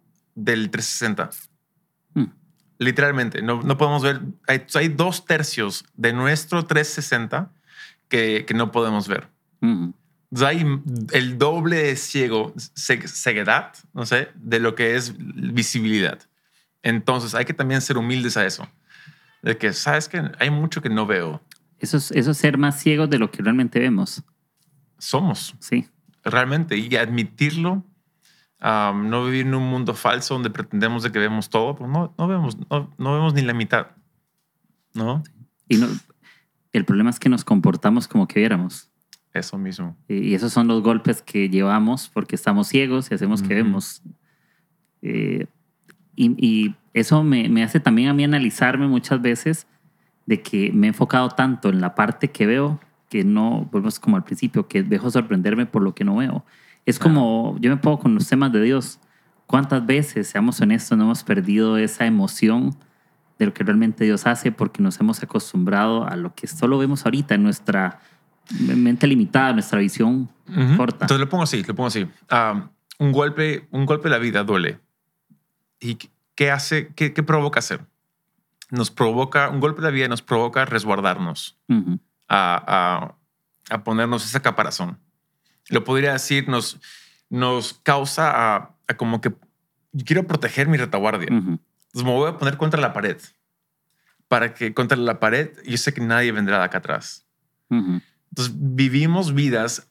[0.44, 1.30] del 360.
[2.14, 2.32] Mm.
[2.78, 4.20] Literalmente, no, no podemos ver.
[4.46, 7.50] Hay, hay dos tercios de nuestro 360
[8.08, 9.28] que, que no podemos ver.
[9.60, 10.64] Entonces, hay
[11.12, 16.18] el doble de ciego, ce- ceguedad, no sé, de lo que es visibilidad.
[16.82, 18.68] Entonces, hay que también ser humildes a eso.
[19.42, 21.42] De que, sabes que hay mucho que no veo.
[21.80, 24.22] Eso es, eso es ser más ciegos de lo que realmente vemos.
[24.98, 25.88] Somos Sí.
[26.24, 27.84] realmente y admitirlo.
[28.62, 32.14] Um, no vivir en un mundo falso donde pretendemos de que vemos todo, pues no,
[32.16, 33.88] no vemos, no, no vemos ni la mitad.
[34.94, 35.22] ¿No?
[35.68, 35.86] Y no,
[36.72, 38.90] el problema es que nos comportamos como que viéramos.
[39.34, 39.96] Eso mismo.
[40.08, 44.02] Y esos son los golpes que llevamos porque estamos ciegos y hacemos que vemos.
[45.02, 45.46] Eh,
[46.16, 49.66] y, y eso me, me hace también a mí analizarme muchas veces
[50.26, 54.16] de que me he enfocado tanto en la parte que veo que no, volvemos como
[54.16, 56.44] al principio, que dejo sorprenderme por lo que no veo.
[56.88, 58.98] Es como, yo me pongo con los temas de Dios.
[59.46, 62.74] ¿Cuántas veces, seamos honestos, no hemos perdido esa emoción
[63.38, 67.04] de lo que realmente Dios hace porque nos hemos acostumbrado a lo que solo vemos
[67.04, 68.00] ahorita en nuestra
[68.58, 70.76] mente limitada, nuestra visión Ujú.
[70.78, 71.04] corta.
[71.04, 72.04] Entonces lo pongo así, lo pongo así.
[72.32, 72.68] Um,
[73.00, 74.80] un golpe, un golpe de la vida duele.
[75.80, 75.98] ¿Y
[76.34, 76.94] qué hace?
[76.94, 77.84] Qué, qué provoca hacer?
[78.70, 81.58] Nos provoca, un golpe de la vida nos provoca resguardarnos,
[82.28, 83.14] a,
[83.68, 84.98] a, a ponernos esa caparazón.
[85.68, 86.78] Lo podría decir, nos,
[87.30, 89.34] nos causa a, a como que
[90.04, 91.28] quiero proteger mi retaguardia.
[91.30, 91.60] Ujú.
[91.88, 93.18] Entonces me voy a poner contra la pared.
[94.28, 97.26] Para que contra la pared yo sé que nadie vendrá de acá atrás.
[97.70, 98.00] Ujú.
[98.30, 99.88] Entonces vivimos vidas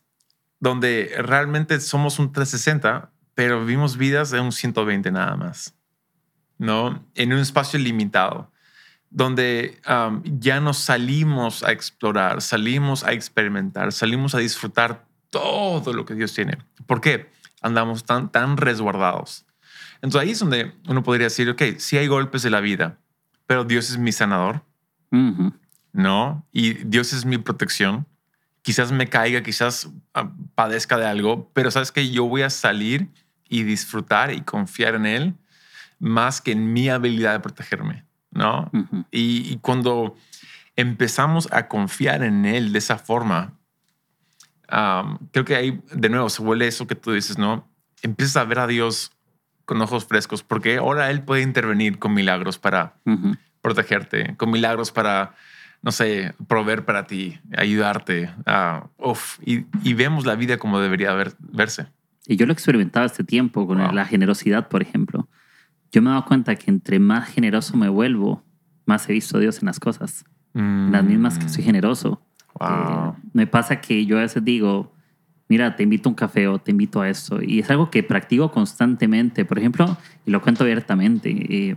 [0.60, 5.76] donde realmente somos un 360, pero vivimos vidas de un 120 nada más,
[6.58, 7.06] ¿no?
[7.14, 8.52] En un espacio limitado,
[9.10, 16.06] donde um, ya nos salimos a explorar, salimos a experimentar, salimos a disfrutar todo lo
[16.06, 16.58] que Dios tiene.
[16.86, 17.30] ¿Por qué?
[17.62, 19.46] Andamos tan, tan resguardados.
[20.02, 23.00] Entonces ahí es donde uno podría decir, ok, sí hay golpes de la vida,
[23.46, 24.62] pero Dios es mi sanador.
[25.98, 26.46] ¿no?
[26.52, 28.06] Y Dios es mi protección.
[28.62, 33.10] Quizás me caiga, quizás ah, padezca de algo, pero sabes que yo voy a salir
[33.50, 35.36] y disfrutar y confiar en Él
[36.00, 38.70] más que en mi habilidad de protegerme, ¿no?
[39.10, 40.16] Y cuando
[40.76, 43.57] empezamos a confiar en Él de esa forma,
[45.32, 47.68] creo que ahí de nuevo se vuelve eso que tú dices, ¿no?
[48.02, 49.12] Empiezas a ver a Dios
[49.66, 52.96] con ojos frescos, porque ahora Él puede intervenir con milagros para
[53.62, 55.36] protegerte, con milagros para,
[55.82, 58.30] no sé, proveer para ti, ayudarte.
[58.46, 61.88] ah, uf, y, y vemos la vida como debería ver- verse.
[62.26, 63.92] Y yo lo he experimentado este tiempo con Wow.
[63.94, 65.28] la generosidad, por ejemplo.
[65.92, 68.44] Yo me he dado cuenta que entre más generoso me vuelvo,
[68.86, 70.26] más he visto a Dios en las cosas.
[70.54, 72.22] En las mismas que soy generoso.
[72.60, 73.10] Wow.
[73.12, 74.92] Eh, me pasa que yo a veces digo,
[75.50, 77.42] mira, te invito a un café o te invito a esto.
[77.42, 79.46] Y es algo que practico constantemente.
[79.46, 81.76] Por ejemplo, y lo cuento abiertamente, eh,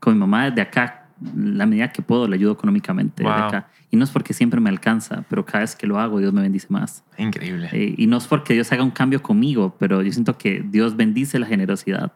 [0.00, 0.98] con mi mamá desde acá,
[1.36, 3.48] la medida que puedo, le ayudo económicamente desde Wow.
[3.48, 3.68] acá.
[3.90, 6.40] Y no es porque siempre me alcanza, pero cada vez que lo hago, Dios me
[6.42, 7.04] bendice más.
[7.18, 7.68] Increíble.
[7.72, 10.96] Eh, y no es porque Dios haga un cambio conmigo, pero yo siento que Dios
[10.96, 12.12] bendice la generosidad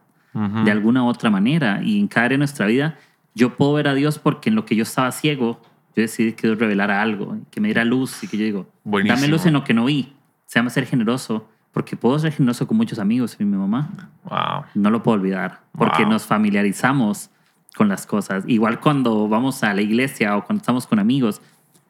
[0.63, 1.81] de alguna u otra manera.
[1.83, 2.95] Y en cada área de nuestra vida,
[3.33, 5.59] yo puedo ver a Dios porque en lo que yo estaba ciego,
[6.01, 9.15] yo decidí que Dios revelara algo, que me diera luz y que yo digo, Buenísimo.
[9.19, 10.13] dame luz en lo que no vi.
[10.45, 13.89] Se llama ser generoso, porque puedo ser generoso con muchos amigos y mi mamá.
[14.23, 14.63] Wow.
[14.75, 16.11] No lo puedo olvidar, porque Wow.
[16.13, 17.29] nos familiarizamos
[17.75, 18.43] con las cosas.
[18.47, 21.41] Igual cuando vamos a la iglesia o cuando estamos con amigos,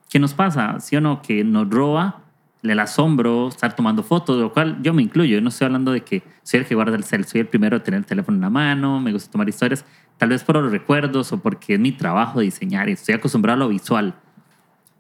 [0.10, 0.80] ¿qué nos pasa?
[0.80, 1.22] ¿Sí o no?
[1.22, 2.22] Que nos roba
[2.64, 5.36] el asombro, estar tomando fotos, lo cual yo me incluyo.
[5.36, 7.78] Yo no estoy hablando de que soy el que guarda el cel, soy el primero
[7.80, 9.86] de tener el teléfono en la mano, me gusta tomar historias,
[10.18, 13.66] tal vez por los recuerdos o porque es mi trabajo diseñar y estoy acostumbrado a
[13.66, 14.16] lo visual.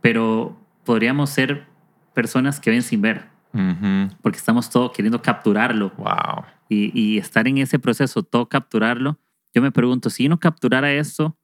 [0.02, 1.66] Pero podríamos ser
[2.14, 4.16] personas que ven sin ver, Ujú.
[4.22, 6.46] porque estamos todo queriendo capturarlo Wow.
[6.70, 9.18] y, y estar en ese proceso, todo capturarlo.
[9.54, 11.38] Yo me pregunto, si yo no capturara esto,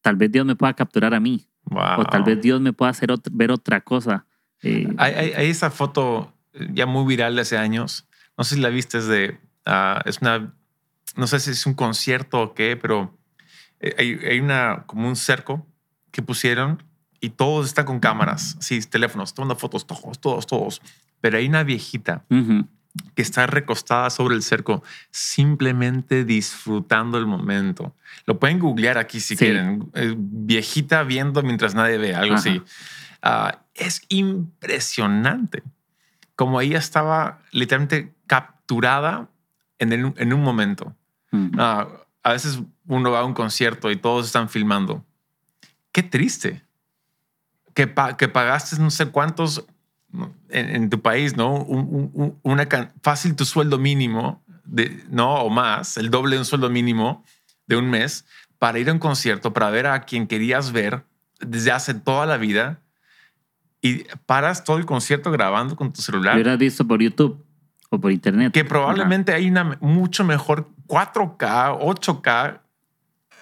[0.00, 2.00] tal vez Dios me pueda capturar a mí, Wow.
[2.00, 4.26] o tal vez Dios me pueda hacer ver otra cosa.
[4.62, 6.32] Eh, Hay, hay- hay esa foto
[6.72, 8.08] ya muy viral de hace años.
[8.36, 9.38] No sé si la viste, es de.
[9.64, 10.54] ah, es una.
[11.16, 13.16] No sé si es un concierto o qué, pero
[13.80, 14.84] eh, hay, hay una.
[14.86, 15.66] como un cerco
[16.10, 16.82] que pusieron
[17.20, 20.82] y todos están con cámaras, sí, teléfonos, tomando fotos, todos, todos, todos.
[21.20, 22.24] Pero hay una viejita
[23.14, 27.94] que está recostada sobre el cerco, simplemente disfrutando el momento.
[28.26, 29.44] Lo pueden googlear aquí si Sí.
[29.44, 29.90] quieren.
[29.94, 32.40] Eh, viejita viendo mientras nadie ve, algo Ajá.
[32.40, 32.62] así.
[33.22, 35.62] Ah, es impresionante
[36.36, 39.28] como ella estaba literalmente capturada
[39.78, 40.94] en, el- en un momento.
[41.58, 41.88] Ah,
[42.22, 45.04] a veces uno va a un concierto y todos están filmando.
[45.92, 46.62] Qué triste.
[47.74, 49.64] Que, pa- que pagaste no sé cuántos
[50.50, 51.54] en, en tu país, ¿no?
[51.54, 52.68] Un- un- un- una
[53.02, 55.36] fácil tu sueldo mínimo, de, ¿no?
[55.36, 57.24] O más, el doble de un sueldo mínimo
[57.66, 58.26] de un mes
[58.58, 61.04] para ir a un concierto, para ver a quien querías ver
[61.40, 62.80] desde hace toda la vida
[63.80, 67.42] y paras todo el concierto grabando con tu Lo celular hubieras visto por YouTube
[67.90, 68.52] o por Internet.
[68.52, 72.60] que probablemente hay una mucho mejor 4K, 8K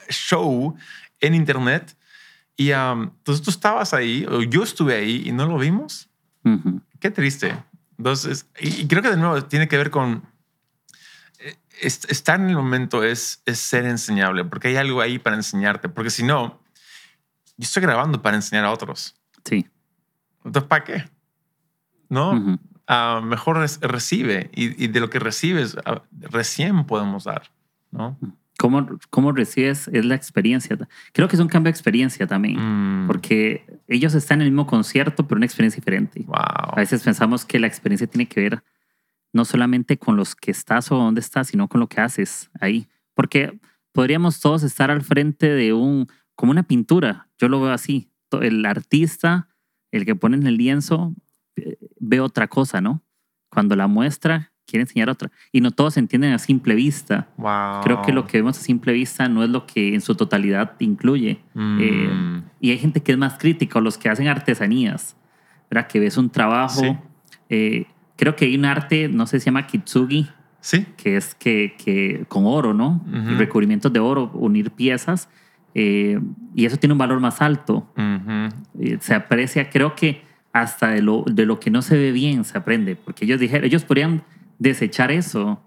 [0.08, 0.76] show
[1.20, 1.96] en internet.
[2.56, 6.08] Y um, entonces tú estabas ahí, o yo estuve ahí y no lo vimos.
[7.00, 7.56] Qué triste.
[7.98, 10.22] Entonces, y, creo que de nuevo tiene que ver con
[11.40, 15.36] eh, est- estar en el momento es, es ser enseñable, porque hay algo ahí para
[15.36, 15.88] enseñarte.
[15.88, 16.60] Porque si no,
[17.56, 19.16] yo estoy grabando para enseñar a otros.
[19.44, 19.66] Sí.
[20.44, 21.04] Entonces, ¿para qué?
[22.08, 22.58] ¿No?
[22.90, 27.50] Ah, mejor recibe y, y de lo que recibes ah, recién podemos dar,
[27.90, 28.18] ¿no?
[28.58, 29.88] ¿Cómo, ¿Cómo recibes?
[29.88, 30.76] Es la experiencia.
[31.14, 34.66] Creo que es un cambio de experiencia también, Mm, porque ellos están en el mismo
[34.66, 36.24] concierto, pero una experiencia diferente.
[36.26, 36.36] wow.
[36.36, 38.62] A veces pensamos que la experiencia tiene que ver
[39.32, 42.86] no solamente con los que estás o dónde estás, sino con lo que haces ahí.
[43.14, 43.58] Porque
[43.92, 47.28] podríamos todos estar al frente de un, como una pintura.
[47.38, 48.10] Yo lo veo así.
[48.42, 49.48] El artista,
[49.90, 51.14] el que pone en el lienzo,
[52.00, 53.00] ve otra cosa, ¿no?
[53.50, 55.30] Cuando la muestra, quiere enseñar otra.
[55.52, 57.28] Y no todos entienden a simple vista.
[57.36, 57.80] wow.
[57.82, 60.74] Creo que lo que vemos a simple vista no es lo que en su totalidad
[60.80, 61.40] incluye.
[61.54, 65.16] Mm, eh, Y hay gente que es más crítica, o los que hacen artesanías,
[65.70, 65.86] ¿verdad?
[65.88, 66.80] Que ves un trabajo.
[66.80, 66.96] Sí.
[67.48, 67.84] eh,
[68.16, 70.28] creo que hay un arte, no sé, se llama kitsugi,
[70.60, 73.02] sí, que es que, que con oro, ¿no?
[73.06, 73.38] Ujú.
[73.38, 75.28] Recubrimientos de oro, unir piezas.
[75.74, 76.20] eh,
[76.54, 77.92] y eso tiene un valor más alto.
[79.00, 82.58] Se aprecia, creo que hasta de lo, de lo que no se ve bien se
[82.58, 84.22] aprende, porque ellos dijeron, ellos podrían
[84.58, 85.62] desechar eso,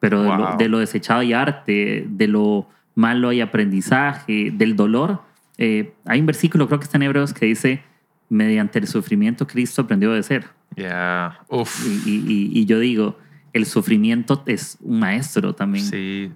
[0.00, 5.22] pero de, lo, de desechado hay arte, de lo malo hay aprendizaje, del dolor.
[5.58, 7.82] eh, hay un versículo, creo que está en Hebreos, que dice,
[8.28, 10.46] mediante el sufrimiento Cristo aprendió a ser.
[10.76, 11.38] Yeah.
[11.48, 11.86] Uf.
[11.86, 13.18] Y, y- y- y yo digo,
[13.52, 15.84] el sufrimiento es un maestro también.
[15.84, 16.30] Sí.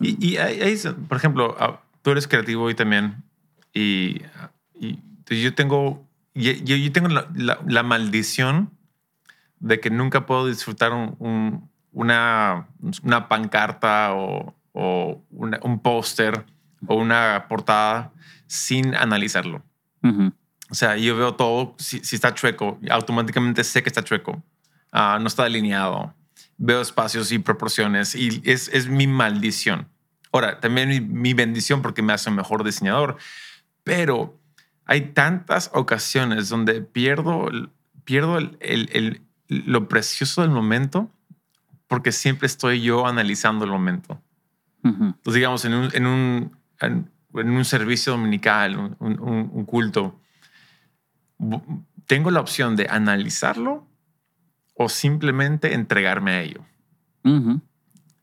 [0.00, 0.76] Un- Y, y hay-
[1.08, 3.16] por ejemplo, ah, tú eres creativo y también,
[3.74, 4.22] y,
[4.78, 4.98] y
[5.42, 8.70] yo tengo, yo, yo- yo tengo la, la- la maldición
[9.58, 12.68] de que nunca puedo disfrutar un- un- una,
[13.02, 16.46] una pancarta o, o una- un póster
[16.86, 18.12] o una portada
[18.46, 19.62] sin analizarlo.
[20.70, 24.42] O sea, yo veo todo, si, si está chueco, automáticamente sé que está chueco,
[24.92, 26.12] Ah, no está alineado,
[26.58, 29.88] veo espacios y proporciones y es, es mi maldición.
[30.32, 33.16] Ahora, también mi, mi bendición porque me hace un mejor diseñador,
[33.84, 34.39] pero
[34.86, 37.48] hay tantas ocasiones donde pierdo,
[38.04, 41.10] pierdo el, el- el- lo precioso del momento
[41.88, 44.20] porque siempre estoy yo analizando el momento.
[45.16, 50.18] Entonces, digamos, en un, en un, en, en un servicio dominical, un, un- un culto,
[52.06, 53.86] tengo la opción de analizarlo
[54.74, 56.60] o simplemente entregarme a ello.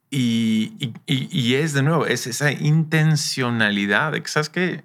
[0.10, 4.84] Y- y es de nuevo, es esa intencionalidad de que, ¿sabes qué?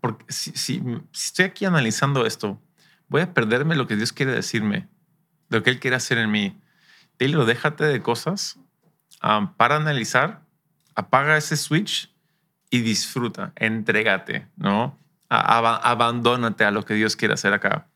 [0.00, 2.60] Porque si, estoy aquí analizando esto,
[3.08, 4.88] voy a perderme lo que Dios quiere decirme,
[5.48, 6.60] lo que Él quiere hacer en mí.
[7.16, 8.58] Taylor, déjate de cosas
[9.22, 10.42] um, para analizar,
[10.94, 12.14] apaga ese switch
[12.70, 14.98] y disfruta, entrégate, ¿no?
[15.30, 17.88] Abandónate a lo que Dios quiere hacer acá.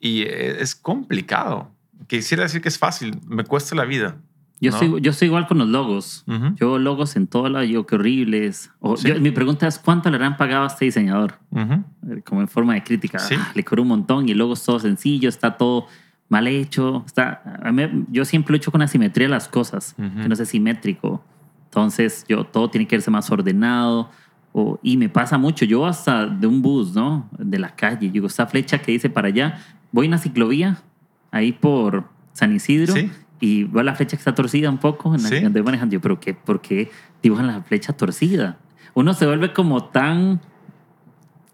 [0.00, 1.70] Y eh, es complicado.
[2.08, 4.16] Quisiera decir que es fácil, me cuesta la vida.
[4.60, 4.78] Yo, ¿no?
[4.78, 6.24] soy, yo soy igual con los logos.
[6.26, 6.54] Ujú.
[6.56, 8.70] Yo logos en todo lado, yo qué horribles.
[8.80, 9.08] O, Sí.
[9.08, 11.34] yo- mi pregunta es, ¿cuánto le habrán pagado a este diseñador?
[11.50, 11.72] Ujú.
[12.12, 13.18] Eh, Como en forma de crítica.
[13.18, 13.34] Sí.
[13.38, 15.86] Ah, le cobró un montón y el logo es todo sencillo, está todo
[16.28, 17.02] mal hecho.
[17.06, 20.22] Está, a mí- yo siempre lucho con la simetría de las cosas, Ujú.
[20.22, 21.24] que no sea simétrico.
[21.64, 24.10] Entonces, yo todo tiene que verse más ordenado.
[24.52, 27.30] O, y me pasa mucho, yo hasta de un bus, ¿no?
[27.38, 29.58] De la calle, yo digo, esta flecha que dice para allá,
[29.92, 30.82] voy en la ciclovía,
[31.30, 33.10] ahí por San Isidro, Sí.
[33.40, 35.40] Y veo la flecha que está torcida un poco, en la Sí.
[35.40, 35.94] que estoy manejando.
[35.94, 36.90] Yo, pero qué, ¿por qué
[37.22, 38.58] dibujan la flecha torcida?
[38.94, 40.40] Uno se vuelve como tan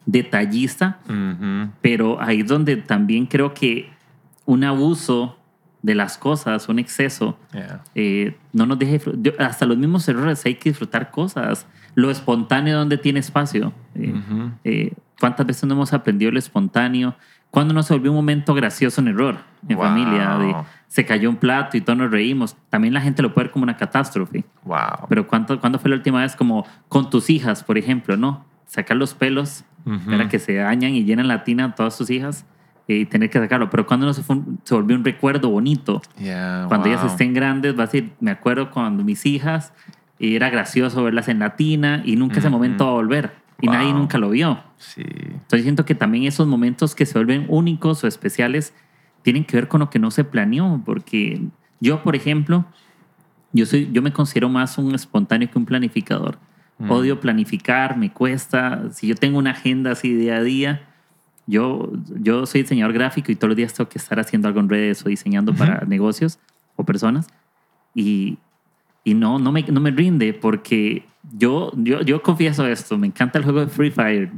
[0.04, 1.70] detallista, Ujú.
[1.80, 3.90] pero ahí es donde también creo que
[4.44, 5.38] un abuso
[5.82, 7.82] de las cosas, un exceso, Yeah.
[7.94, 9.00] eh, no nos deje,
[9.38, 13.72] hasta los mismos errores hay que disfrutar cosas, lo espontáneo donde tiene espacio.
[13.94, 14.50] Eh, Ujú.
[14.64, 17.16] eh, ¿Cuántas veces no hemos aprendido lo espontáneo?
[17.50, 19.36] ¿Cuándo nos volvió un momento gracioso un error
[19.68, 19.86] en Wow.
[19.86, 20.38] familia?
[20.38, 20.54] De,
[20.88, 22.56] se cayó un plato y todos nos reímos.
[22.70, 24.44] También la gente lo puede ver como una catástrofe.
[24.64, 25.06] Wow.
[25.08, 28.44] Pero ¿cuánto, ¿cuándo fue la última vez como con tus hijas, por ejemplo, no?
[28.66, 30.10] Sacar los pelos Ujú.
[30.10, 32.44] para que se dañan y llenan la tina a todas tus hijas
[32.88, 33.70] y tener que sacarlo.
[33.70, 36.02] Pero cuando no se, fue un- se volvió un recuerdo bonito.
[36.18, 37.10] Yeah, Cuando ellas wow.
[37.10, 39.72] estén grandes, va a decir, me acuerdo cuando mis hijas,
[40.18, 42.56] y era gracioso verlas en la tina y nunca ese Ujú.
[42.56, 43.32] momento va a volver.
[43.60, 44.60] Y nadie nunca lo vio.
[44.78, 45.02] Sí.
[45.06, 48.74] Entonces siento que también esos momentos que se vuelven únicos o especiales
[49.22, 51.40] tienen que ver con lo que no se planeó, porque
[51.80, 52.64] yo, por ejemplo,
[53.52, 56.38] yo, soy, yo me considero más un espontáneo que un planificador.
[56.78, 56.90] Mm.
[56.90, 58.84] Odio planificar, me cuesta.
[58.92, 60.88] Si yo tengo una agenda así día a día,
[61.46, 64.68] yo, yo soy diseñador gráfico y todos los días tengo que estar haciendo algo en
[64.68, 65.58] redes o diseñando Ujú.
[65.58, 66.38] para negocios
[66.76, 67.26] o personas.
[67.94, 68.38] Y,
[69.04, 73.38] y no, no, me, no me rinde porque yo, yo, yo confieso esto, me encanta
[73.38, 74.30] el juego de Free Fire.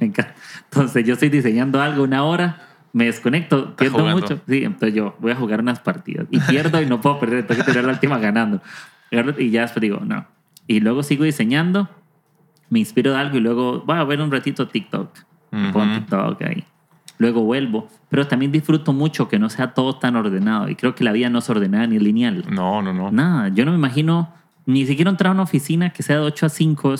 [0.00, 0.34] Me encanta.
[0.64, 4.20] Entonces yo estoy diseñando algo una hora, me desconecto, pierdo jugando.
[4.20, 4.40] mucho.
[4.48, 7.64] Sí, entonces yo voy a jugar unas partidas y pierdo y no puedo perder, tengo
[7.64, 8.60] que tener la última ganando.
[9.38, 10.26] Y ya después digo, no.
[10.66, 11.88] Y luego sigo diseñando,
[12.70, 15.10] me inspiro de algo y luego voy a ver un ratito TikTok.
[15.50, 15.94] Pongo.
[15.94, 16.64] TikTok ahí.
[17.18, 17.88] Luego vuelvo.
[18.08, 20.68] Pero también disfruto mucho que no sea todo tan ordenado.
[20.68, 22.44] Y creo que la vida no es ordenada ni lineal.
[22.50, 23.10] No, no, no.
[23.10, 24.32] Nada, yo no me imagino
[24.66, 26.94] ni siquiera entrar a una oficina que sea de 8 a 5.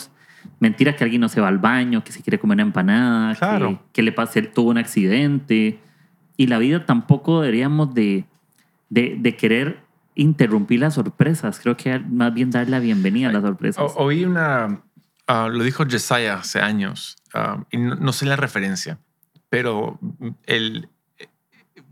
[0.59, 3.69] Mentira que alguien no se va al baño, que se quiere comer una empanada, Claro.
[3.69, 5.79] que, que le pase, tuvo un accidente.
[6.37, 8.25] Y la vida tampoco deberíamos de,
[8.91, 9.81] de, de querer
[10.15, 11.61] interrumpir las sorpresas.
[11.61, 13.83] Creo que más bien dar la bienvenida a las sorpresas.
[13.97, 14.83] O- oí una,
[15.29, 18.99] ah, lo dijo Jesiah hace años, ah, y no, no sé la referencia,
[19.49, 19.99] pero
[20.47, 20.89] el,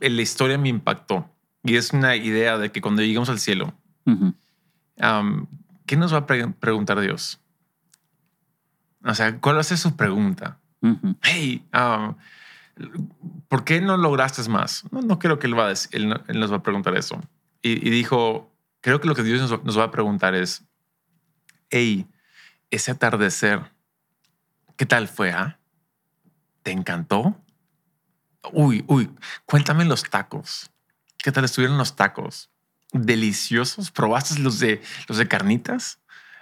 [0.01, 1.31] el- la historia me impactó.
[1.63, 3.75] Y es una idea de que cuando lleguemos al cielo,
[4.07, 4.35] Ujú.
[4.99, 5.47] am,
[5.91, 7.41] ¿qué nos va a pre- preguntar Dios?
[9.05, 10.61] O sea, ¿cuál va a ser su pregunta?
[11.23, 12.17] Hey, am,
[13.49, 14.85] ¿por qué no lograste más?
[14.93, 16.95] No, no creo que él, va a decir- él no- él nos va a preguntar
[16.97, 17.21] eso.
[17.61, 20.63] Y, y dijo, creo que lo que Dios nos, va- nos va a preguntar es,
[21.71, 22.07] hey,
[22.71, 23.73] ese atardecer,
[24.77, 25.33] ¿qué tal fue?
[25.33, 25.59] ah?
[26.63, 27.37] ¿Te encantó?
[28.53, 29.11] Uy, uy,
[29.45, 30.71] cuéntame los tacos.
[31.19, 32.49] ¿Qué tal estuvieron los tacos?
[32.93, 33.91] ¿Deliciosos?
[33.91, 35.99] ¿Probaste los de, los de carnitas?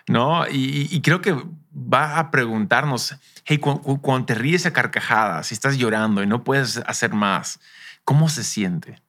[0.06, 0.46] ¿No?
[0.48, 1.36] Y, creo que
[1.74, 6.26] va a preguntarnos, hey, cu- cu- cuando te ríes a carcajadas, si estás llorando y
[6.26, 7.60] no puedes hacer más,
[8.04, 9.02] ¿cómo se siente?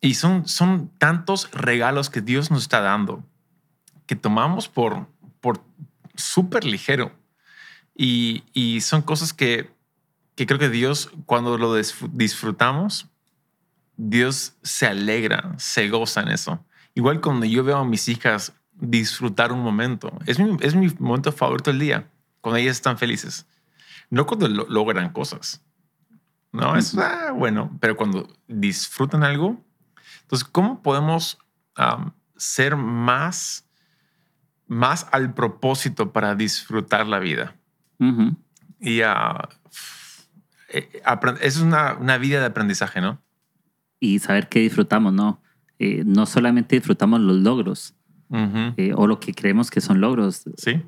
[0.00, 3.22] Y son, son tantos regalos que Dios nos está dando
[4.06, 5.06] que tomamos por,
[5.40, 5.62] por
[6.14, 7.12] súper ligero.
[7.94, 9.72] Y, y son cosas que
[10.34, 13.06] que creo que Dios, cuando lo disfr- disfrutamos,
[13.96, 16.64] Dios se alegra, se goza en eso.
[16.94, 21.32] Igual cuando yo veo a mis hijas disfrutar un momento, es mi, es mi momento
[21.32, 23.46] favorito del día, cuando ellas están felices.
[24.10, 25.62] No cuando lo- logran cosas.
[26.52, 29.60] No, es ah, bueno, pero cuando disfrutan algo.
[30.22, 31.38] Entonces, ¿cómo podemos
[32.36, 33.66] ser más,
[34.68, 37.56] más al propósito para disfrutar la vida?
[37.98, 38.36] Ujú.
[38.78, 39.48] Y ah,
[40.68, 41.02] eh,
[41.40, 43.20] es una, una vida de aprendizaje, ¿no?
[44.04, 45.40] Y saber que disfrutamos, ¿no?
[45.78, 47.94] Eh, no solamente disfrutamos los logros
[48.28, 48.74] Ujú.
[48.76, 50.80] eh, o lo que creemos que son logros, Sí,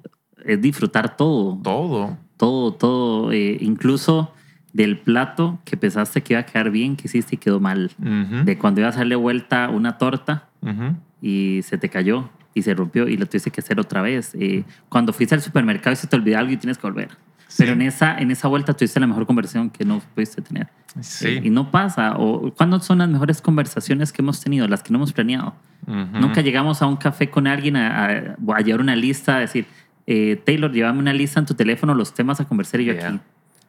[0.44, 2.16] es disfrutar todo, todo.
[2.36, 4.32] todo, todo, eh, incluso
[4.72, 7.90] del plato que pensaste que iba a quedar bien, que hiciste y quedó mal.
[7.98, 8.44] Ujú.
[8.44, 10.94] De cuando ibas a darle vuelta una torta Ujú.
[11.22, 14.34] y se te cayó y se rompió y lo tuviste que hacer otra vez.
[14.34, 17.08] Eh, cuando fuiste al supermercado y se te olvidó algo y tienes que volver.
[17.48, 17.56] Sí.
[17.58, 20.68] Pero en esa, en esa vuelta tuviste la mejor conversación que no pudiste tener.
[21.00, 21.28] Sí.
[21.28, 22.16] Eh, y no pasa.
[22.18, 24.66] O, ¿Cuándo son las mejores conversaciones que hemos tenido?
[24.66, 25.54] Las que no hemos planeado.
[25.86, 26.18] Ujú.
[26.20, 29.66] Nunca llegamos a un café con alguien a, a- a llevar una lista, a decir,
[30.06, 33.08] eh, Taylor, llévame una lista en tu teléfono, los temas a conversar y yo Yeah.
[33.08, 33.20] aquí.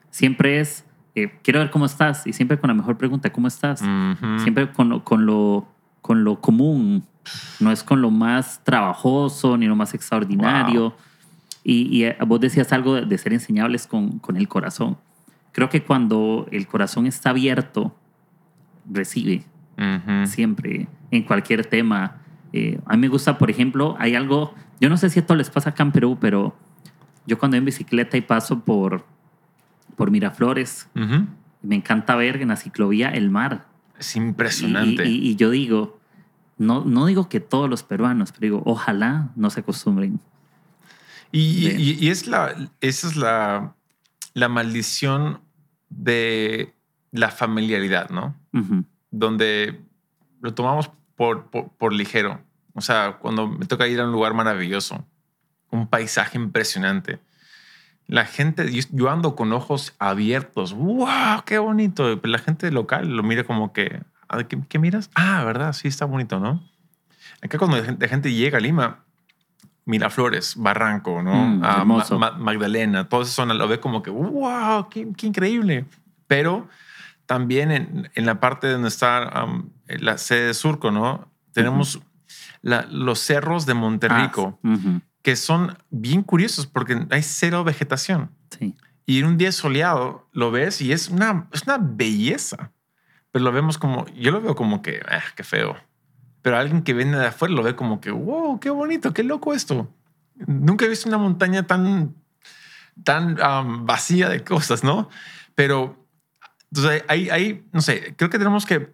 [0.10, 0.84] Siempre es,
[1.16, 3.82] eh, quiero ver cómo estás y siempre con la mejor pregunta, ¿cómo estás?
[3.82, 4.40] Ujú.
[4.40, 5.68] Siempre con, con, lo,
[6.02, 7.04] con lo común,
[7.60, 10.96] no es con lo más trabajoso ni lo más extraordinario.
[11.70, 14.98] Y, y, eh, vos decías algo de, de ser enseñables con, con el corazón.
[15.52, 17.94] Creo que cuando el corazón está abierto,
[18.90, 19.44] recibe
[19.78, 20.26] Ujú.
[20.28, 22.22] siempre, en cualquier tema.
[22.54, 25.50] Eh, a mí me gusta, por ejemplo, hay algo, yo no sé si esto les
[25.50, 26.56] pasa acá en Perú, pero
[27.26, 29.04] yo cuando voy en bicicleta y paso por,
[29.98, 31.26] por Miraflores, Ujú.
[31.64, 33.66] me encanta ver en la ciclovía el mar.
[34.00, 35.06] Es Y, impresionante.
[35.06, 36.00] y- y yo digo,
[36.58, 40.22] no, no digo que todos los peruanos, pero digo, ojalá no se acostumbren.
[41.32, 41.76] Y, Sí.
[42.00, 43.76] y- y es la, esa es la,
[44.34, 45.42] la maldición
[45.90, 46.74] de
[47.12, 48.36] la familiaridad, ¿no?
[49.12, 49.82] Donde
[50.42, 52.42] lo tomamos por, por, por ligero.
[52.74, 55.06] O sea, cuando me toca ir a un lugar maravilloso,
[55.72, 57.20] un paisaje impresionante,
[58.08, 60.74] la gente, yo, yo ando con ojos abiertos.
[60.74, 61.44] ¡Wow!
[61.46, 62.04] ¡Qué bonito!
[62.22, 65.10] Pero la gente local lo mira como que, "Ah, ¿qué, qué miras?
[65.16, 65.74] Ah, ¿verdad?
[65.74, 66.64] Sí, está bonito, ¿no?
[67.42, 69.04] Acá cuando la gente, la gente llega a Lima,
[69.88, 71.34] Miraflores, Barranco, ¿no?
[71.34, 71.84] Mm, Ah.
[71.86, 74.88] Ma- Ma- Magdalena, toda esa zona lo ve como que, ¡wow!
[74.90, 75.86] ¡Qué, qué increíble!
[76.28, 76.68] Pero
[77.26, 81.28] también en, en la parte donde está um, la sede de Surco, ¿no?
[81.54, 82.00] Tenemos
[82.62, 88.30] la- los cerros de Monterrico, Ah, que son bien curiosos porque hay cero vegetación.
[88.58, 88.76] sí.
[89.10, 92.72] Y en un día soleado lo ves y es una, es una belleza.
[93.32, 95.78] Pero lo vemos como, yo lo veo como que, ah, qué feo.
[96.42, 99.54] Pero alguien que viene de afuera lo ve como que, wow, qué bonito, qué loco
[99.54, 99.94] esto.
[100.46, 102.16] Nunca he visto una montaña tan,
[103.04, 105.10] tan um, vacía de cosas, ¿no?
[105.56, 106.08] Pero,
[106.72, 108.94] entonces, hay, hay, no sé, creo que tenemos que,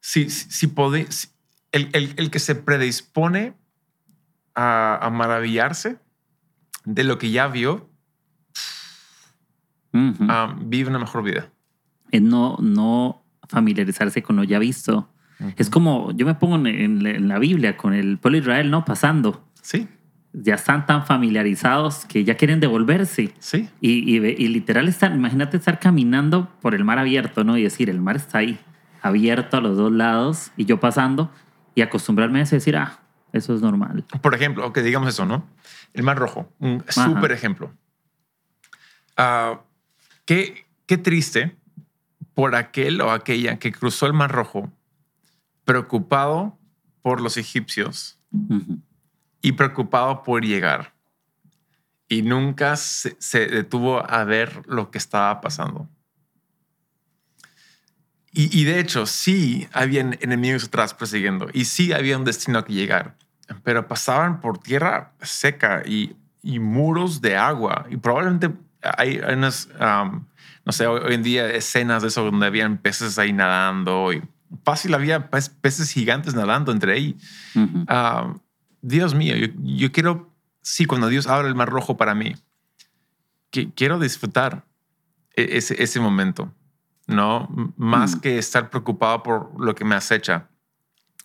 [0.00, 1.28] si, si, si pode- si-
[1.72, 3.54] el, el, el que se predispone
[4.54, 5.98] a, a maravillarse
[6.84, 7.90] de lo que ya vio,
[9.92, 10.26] Ujú.
[10.28, 11.50] ah, vive una mejor vida.
[12.10, 15.08] Es no, no familiarizarse con lo ya visto.
[15.56, 18.42] Es como, yo me pongo en, en la- en la Biblia con el pueblo de
[18.42, 18.84] Israel, ¿no?
[18.84, 19.44] Pasando.
[19.62, 19.86] Sí,
[20.32, 23.32] Ya están tan familiarizados que ya quieren devolverse.
[23.38, 23.68] sí.
[23.80, 27.56] Y, y, y literal, estar, imagínate estar caminando por el mar abierto, ¿no?
[27.58, 28.58] Y decir, el mar está ahí,
[29.02, 31.30] abierto a los dos lados, y yo pasando,
[31.74, 33.00] y acostumbrarme a eso y decir, ah,
[33.32, 34.04] eso es normal.
[34.22, 35.46] Por ejemplo, que digamos eso, ¿no?
[35.94, 37.72] El Mar Rojo, un súper ejemplo.
[39.16, 39.60] Ah,
[40.24, 41.56] qué, qué triste
[42.34, 44.70] por aquel o aquella que cruzó el Mar Rojo
[45.66, 46.58] preocupado
[47.02, 48.18] por los egipcios
[49.42, 50.94] y preocupado por llegar.
[52.08, 55.88] Y nunca se, se detuvo a ver lo que estaba pasando.
[58.32, 62.72] Y, y de hecho, sí habían enemigos atrás persiguiendo y sí había un destino que
[62.72, 63.16] llegar,
[63.64, 67.86] pero pasaban por tierra seca y, y muros de agua.
[67.90, 68.50] Y probablemente
[68.82, 70.26] hay, unas, um,
[70.64, 74.22] no sé, hoy, hoy en día escenas de eso donde habían peces ahí nadando y
[74.64, 77.16] fácil había peces gigantes nadando entre ahí.
[77.88, 78.34] Ah,
[78.82, 80.32] Dios mío, yo, yo quiero,
[80.62, 82.34] sí, cuando Dios abre el mar rojo para mí,
[83.50, 84.64] que, quiero disfrutar
[85.34, 86.52] e- ese, ese momento,
[87.06, 87.48] ¿no?
[87.76, 88.20] Más Mm.
[88.20, 90.48] que estar preocupado por lo que me acecha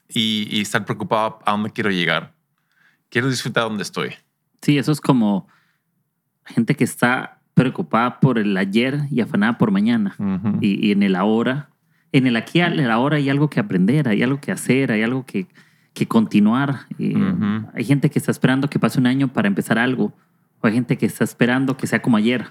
[0.07, 2.33] y, y estar preocupado a dónde quiero llegar.
[3.09, 4.13] Quiero disfrutar donde estoy.
[4.61, 5.47] Sí, eso es como
[6.45, 10.15] gente que está preocupada por el ayer y afanada por mañana.
[10.61, 11.70] Y en el ahora,
[12.11, 15.03] en el aquí, en el ahora hay algo que aprender, hay algo que hacer, hay
[15.03, 15.47] algo que,
[15.93, 16.81] que continuar.
[16.99, 17.15] Eh.
[17.73, 20.13] Hay gente que está esperando que pase un año para empezar algo,
[20.59, 22.47] o hay gente que está esperando que sea como ayer.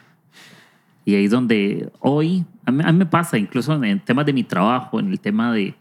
[1.05, 4.25] Y ahí es donde hoy, a mí, a mí me pasa, incluso en el tema
[4.25, 5.75] de mi trabajo, en el tema de...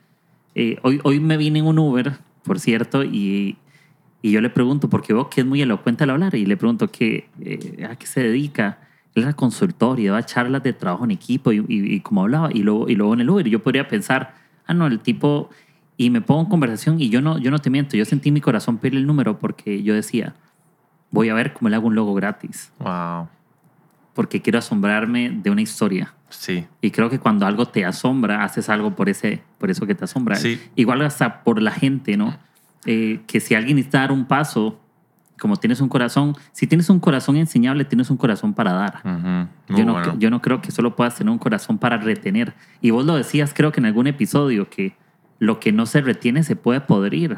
[0.55, 2.13] eh, hoy, hoy me vine en un Uber,
[2.43, 3.57] por cierto, y,
[4.21, 6.89] y yo le pregunto, porque veo que es muy elocuente al hablar, y le pregunto
[6.89, 8.79] que, eh, a qué se dedica.
[9.15, 12.49] Él era consultor y daba charlas de trabajo en equipo y, y, y como hablaba,
[12.53, 14.35] y luego, y luego en el Uber, yo podría pensar,
[14.65, 15.49] ah, no, el tipo...
[15.97, 18.39] Y me pongo en conversación y yo no, yo no te miento, yo sentí mi
[18.39, 20.33] corazón pedir el número porque yo decía,
[21.11, 23.27] voy a ver cómo le hago un logo gratis, Wow.
[24.13, 26.13] porque quiero asombrarme de una historia.
[26.29, 26.65] Sí.
[26.81, 30.05] Y creo que cuando algo te asombra, haces algo por, ese, por eso que te
[30.05, 30.35] asombra.
[30.37, 30.57] Sí.
[30.77, 32.37] Igual hasta por la gente, ¿no?
[32.85, 34.79] Eh, que si alguien necesita dar un paso,
[35.39, 39.01] como tienes un corazón, si tienes un corazón enseñable, tienes un corazón para dar.
[39.03, 39.47] Ujú.
[39.69, 40.15] Muy Yo no, bueno.
[40.19, 42.53] yo no creo que solo puedas tener un corazón para retener.
[42.81, 44.95] Y vos lo decías, creo que en algún episodio, que
[45.39, 47.37] lo que no se retiene se puede podrir.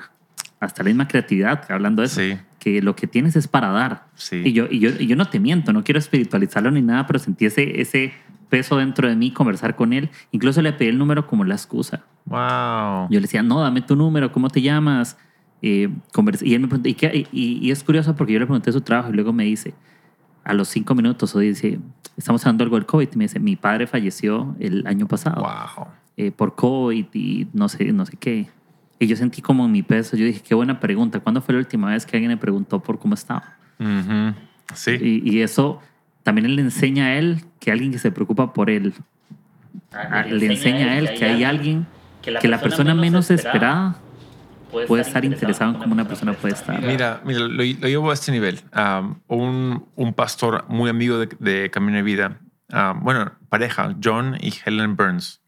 [0.59, 2.21] Hasta la misma creatividad, hablando de eso.
[2.21, 2.37] Sí.
[2.59, 4.05] Que lo que tienes es para dar.
[4.13, 4.41] Sí.
[4.45, 7.17] Y, yo, y, yo, y yo no te miento, no quiero espiritualizarlo ni nada, pero
[7.17, 8.13] sentí ese, ese
[8.49, 10.09] peso dentro de mí, conversar con él.
[10.31, 12.03] Incluso le pedí el número como la excusa.
[12.25, 13.07] Wow.
[13.09, 15.17] Yo le decía, no, dame tu número, ¿cómo te llamas?
[15.61, 15.89] Eh,
[16.41, 17.27] y él me preguntó, ¿y, qué?
[17.31, 19.73] Y- y es curioso porque yo le pregunté su trabajo y luego me dice,
[20.43, 21.79] a los cinco minutos, o dice,
[22.17, 25.85] estamos hablando algo del COVID, y me dice, mi padre falleció el año pasado Wow.
[26.17, 28.47] eh, por COVID y no sé, no sé qué.
[28.99, 31.59] Y yo sentí como en mi peso, yo dije, qué buena pregunta, ¿cuándo fue la
[31.59, 33.55] última vez que alguien me preguntó por cómo estaba?
[33.79, 34.35] Ujú.
[34.73, 34.91] Sí.
[34.99, 35.79] Y, y eso
[36.23, 38.93] también le enseña a él que alguien que se preocupa por él,
[39.91, 41.85] a- le enseña a él que hay alguien
[42.21, 43.95] que la persona menos esperada
[44.87, 46.81] puede estar interesado en cómo una persona puede estar.
[46.81, 48.61] Mira, mira lo, lo llevo a este nivel.
[48.75, 52.39] Um, un, un pastor muy amigo de, de Camino de Vida,
[52.73, 55.41] um, bueno, pareja, John y Helen Burns.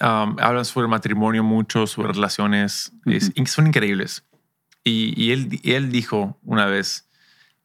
[0.00, 4.24] Um, hablan sobre matrimonio mucho, sobre relaciones, es- son increíbles.
[4.84, 7.08] Y, y él, y él dijo una vez,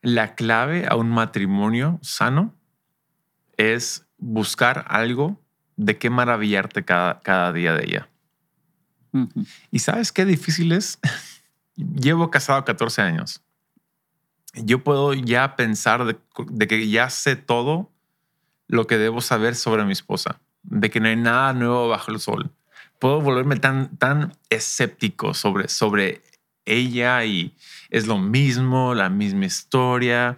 [0.02, 2.54] la clave a un matrimonio sano
[3.56, 5.40] es buscar algo
[5.78, 8.10] de qué maravillarte cada, cada día de ella.
[9.14, 9.46] Ujú.
[9.72, 11.00] ¿Y sabes qué difícil es?
[11.76, 13.42] Llevo casado 14 años.
[14.56, 17.92] Yo puedo ya pensar de, de que ya sé todo
[18.68, 22.20] lo que debo saber sobre mi esposa, de que no hay nada nuevo bajo el
[22.20, 22.52] sol.
[23.00, 26.22] Puedo volverme tan, tan escéptico sobre, sobre
[26.66, 27.56] ella y
[27.90, 30.38] es lo mismo, la misma historia.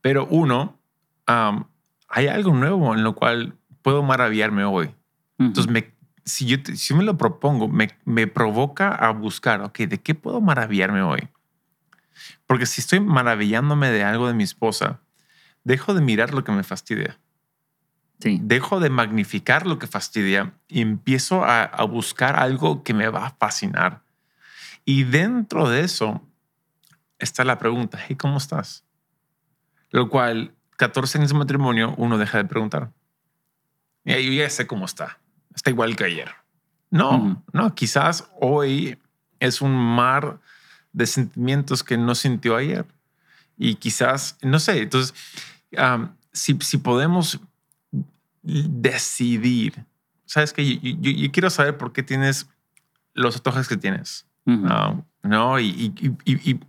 [0.00, 0.78] Pero uno,
[1.26, 1.68] am,
[2.08, 4.86] hay algo nuevo en lo cual puedo maravillarme hoy.
[4.86, 4.94] Ujú.
[5.48, 5.95] Entonces, me,
[6.26, 10.14] si, yo, te- si me lo propongo, me, me provoca a buscar, ok, ¿de qué
[10.14, 11.28] puedo maravillarme hoy?
[12.46, 15.00] Porque si estoy maravillándome de algo de mi esposa,
[15.64, 17.18] dejo de mirar lo que me fastidia,
[18.20, 18.40] sí.
[18.42, 23.26] dejo de magnificar lo que fastidia y empiezo a, a buscar algo que me va
[23.26, 24.02] a fascinar.
[24.84, 26.22] Y dentro de eso
[27.18, 28.84] está la pregunta, hey, ¿cómo estás?
[29.90, 32.92] Lo cual, 14 años de matrimonio, uno deja de preguntar.
[34.04, 35.18] Y yo ya sé cómo está.
[35.56, 36.30] Está igual que ayer.
[36.90, 38.96] No, no, quizás hoy
[39.40, 40.38] es un mar
[40.92, 42.86] de sentimientos que no sintió ayer.
[43.58, 45.14] Y quizás, no sé, entonces,
[46.32, 47.40] si, si podemos
[48.42, 49.84] decidir,
[50.26, 52.48] sabes que yo, yo- yo quiero saber por qué tienes
[53.14, 54.26] los antojos que tienes.
[54.46, 55.58] Ah, ¿no?
[55.58, 56.60] Y, y, y, y-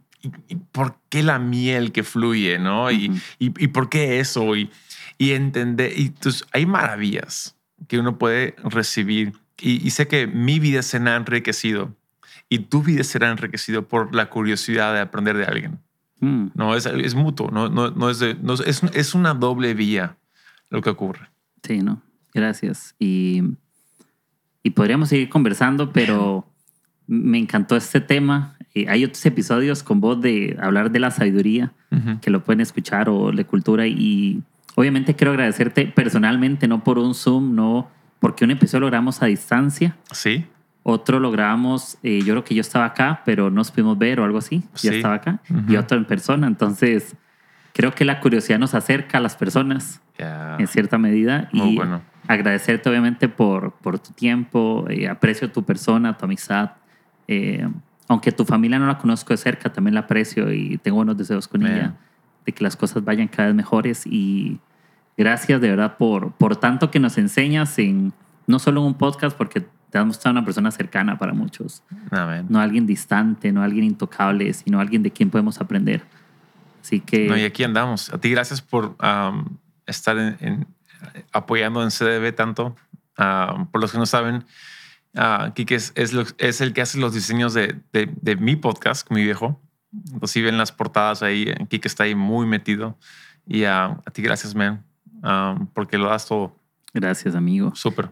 [0.71, 2.89] por qué la miel que fluye, ¿no?
[2.91, 3.19] Y, Ujú.
[3.39, 4.71] y, y por qué eso, y,
[5.17, 5.93] y entender.
[5.97, 7.55] Y entonces hay maravillas
[7.87, 9.33] que uno puede recibir.
[9.59, 11.95] Y, y sé que mi vida será enriquecido
[12.49, 15.79] y tu vida será enriquecido por la curiosidad de aprender de alguien.
[16.19, 16.47] Mm.
[16.55, 20.15] No, es, es mutuo, no, no, no es, de- no es, es, una doble vía
[20.69, 21.29] lo que ocurre.
[21.63, 22.01] Sí, no.
[22.33, 22.95] Gracias.
[22.99, 23.41] Y,
[24.63, 26.47] y podríamos seguir conversando, pero
[27.07, 28.55] me encantó este tema.
[28.73, 31.73] Eh, hay otros episodios con vos de hablar de la sabiduría
[32.21, 34.43] que lo pueden escuchar o de cultura y
[34.79, 39.25] obviamente quiero agradecerte personalmente, no por un Zoom, no porque un episodio lo grabamos a
[39.25, 40.45] distancia, Sí,
[40.83, 44.19] otro lo grabamos, eh, yo creo que yo estaba acá, pero no nos pudimos ver
[44.19, 44.97] o algo así, yo Sí.
[44.97, 45.73] estaba acá Ujú.
[45.73, 47.15] y otro en persona, entonces
[47.73, 50.57] creo que la curiosidad nos acerca a las personas ya.
[50.59, 52.01] en cierta medida Muy y bueno.
[52.27, 56.71] agradecerte obviamente por, por tu tiempo, eh, aprecio tu persona, tu amistad.
[57.27, 57.67] eh,
[58.09, 61.45] aunque tu familia no la conozco de cerca, también la aprecio y tengo buenos deseos
[61.47, 61.93] con ella,
[62.45, 64.61] de que las cosas vayan cada vez mejores y
[65.17, 68.13] gracias de verdad por, por tanto que nos enseñas en,
[68.45, 72.45] no solo en un podcast, porque te has mostrado una persona cercana para muchos, Amén.
[72.49, 76.03] no alguien distante, no alguien intocable, sino alguien de quien podemos aprender.
[76.81, 77.27] Así que...
[77.27, 78.13] No, y aquí andamos.
[78.13, 80.67] A ti gracias por am, estar en, en-
[81.31, 82.75] apoyando en CDB tanto.
[83.17, 84.45] Am, por los que no saben,
[85.15, 88.55] ah, Kike es, es, lo- es el que hace los diseños de, de- de mi
[88.55, 89.61] podcast, mi viejo.
[89.93, 92.97] Entonces, si ven las portadas ahí, Kike está ahí muy metido.
[93.45, 94.83] Y ah, a ti gracias, man.
[95.23, 96.55] Um, porque lo das todo.
[96.93, 97.73] Gracias, amigo.
[97.75, 98.09] Súper.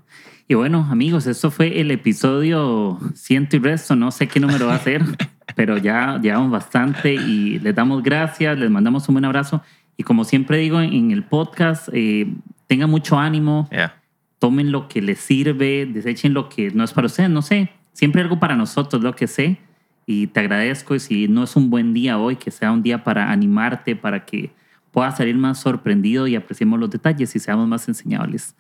[0.47, 3.95] Y bueno, amigos, esto fue el episodio ciento y resto.
[3.95, 5.01] No sé qué número va a ser,
[5.56, 9.62] pero ya llevamos bastante y les damos gracias, les mandamos un buen abrazo.
[9.97, 12.28] Y como siempre digo en el podcast, eh,
[12.68, 13.95] tengan mucho ánimo, Yeah.
[14.39, 17.70] tomen lo que les sirve, desechen lo que no es para ustedes, no sé.
[17.93, 19.58] Siempre algo para nosotros, lo que sé.
[20.06, 20.93] Y te agradezco.
[20.93, 24.26] Y si no es un buen día hoy, que sea un día para animarte, para
[24.26, 24.51] que
[24.96, 28.56] puedas salir más sorprendido y apreciemos los detalles y seamos más enseñables.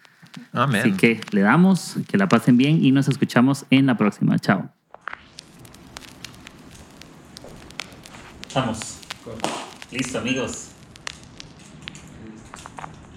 [0.51, 0.81] Amén.
[0.81, 4.37] Así que le damos, que la pasen bien y nos escuchamos en la próxima.
[4.37, 4.69] Chao.
[8.45, 8.99] Estamos.
[9.93, 10.71] Listo, amigos.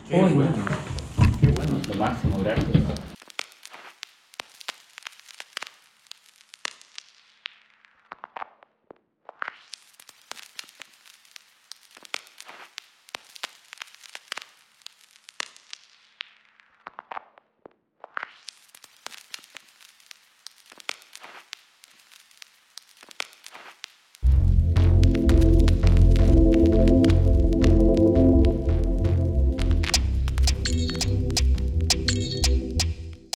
[0.09, 0.55] Qué bueno.
[1.41, 3.08] Qué bueno, lo máximo, gracias.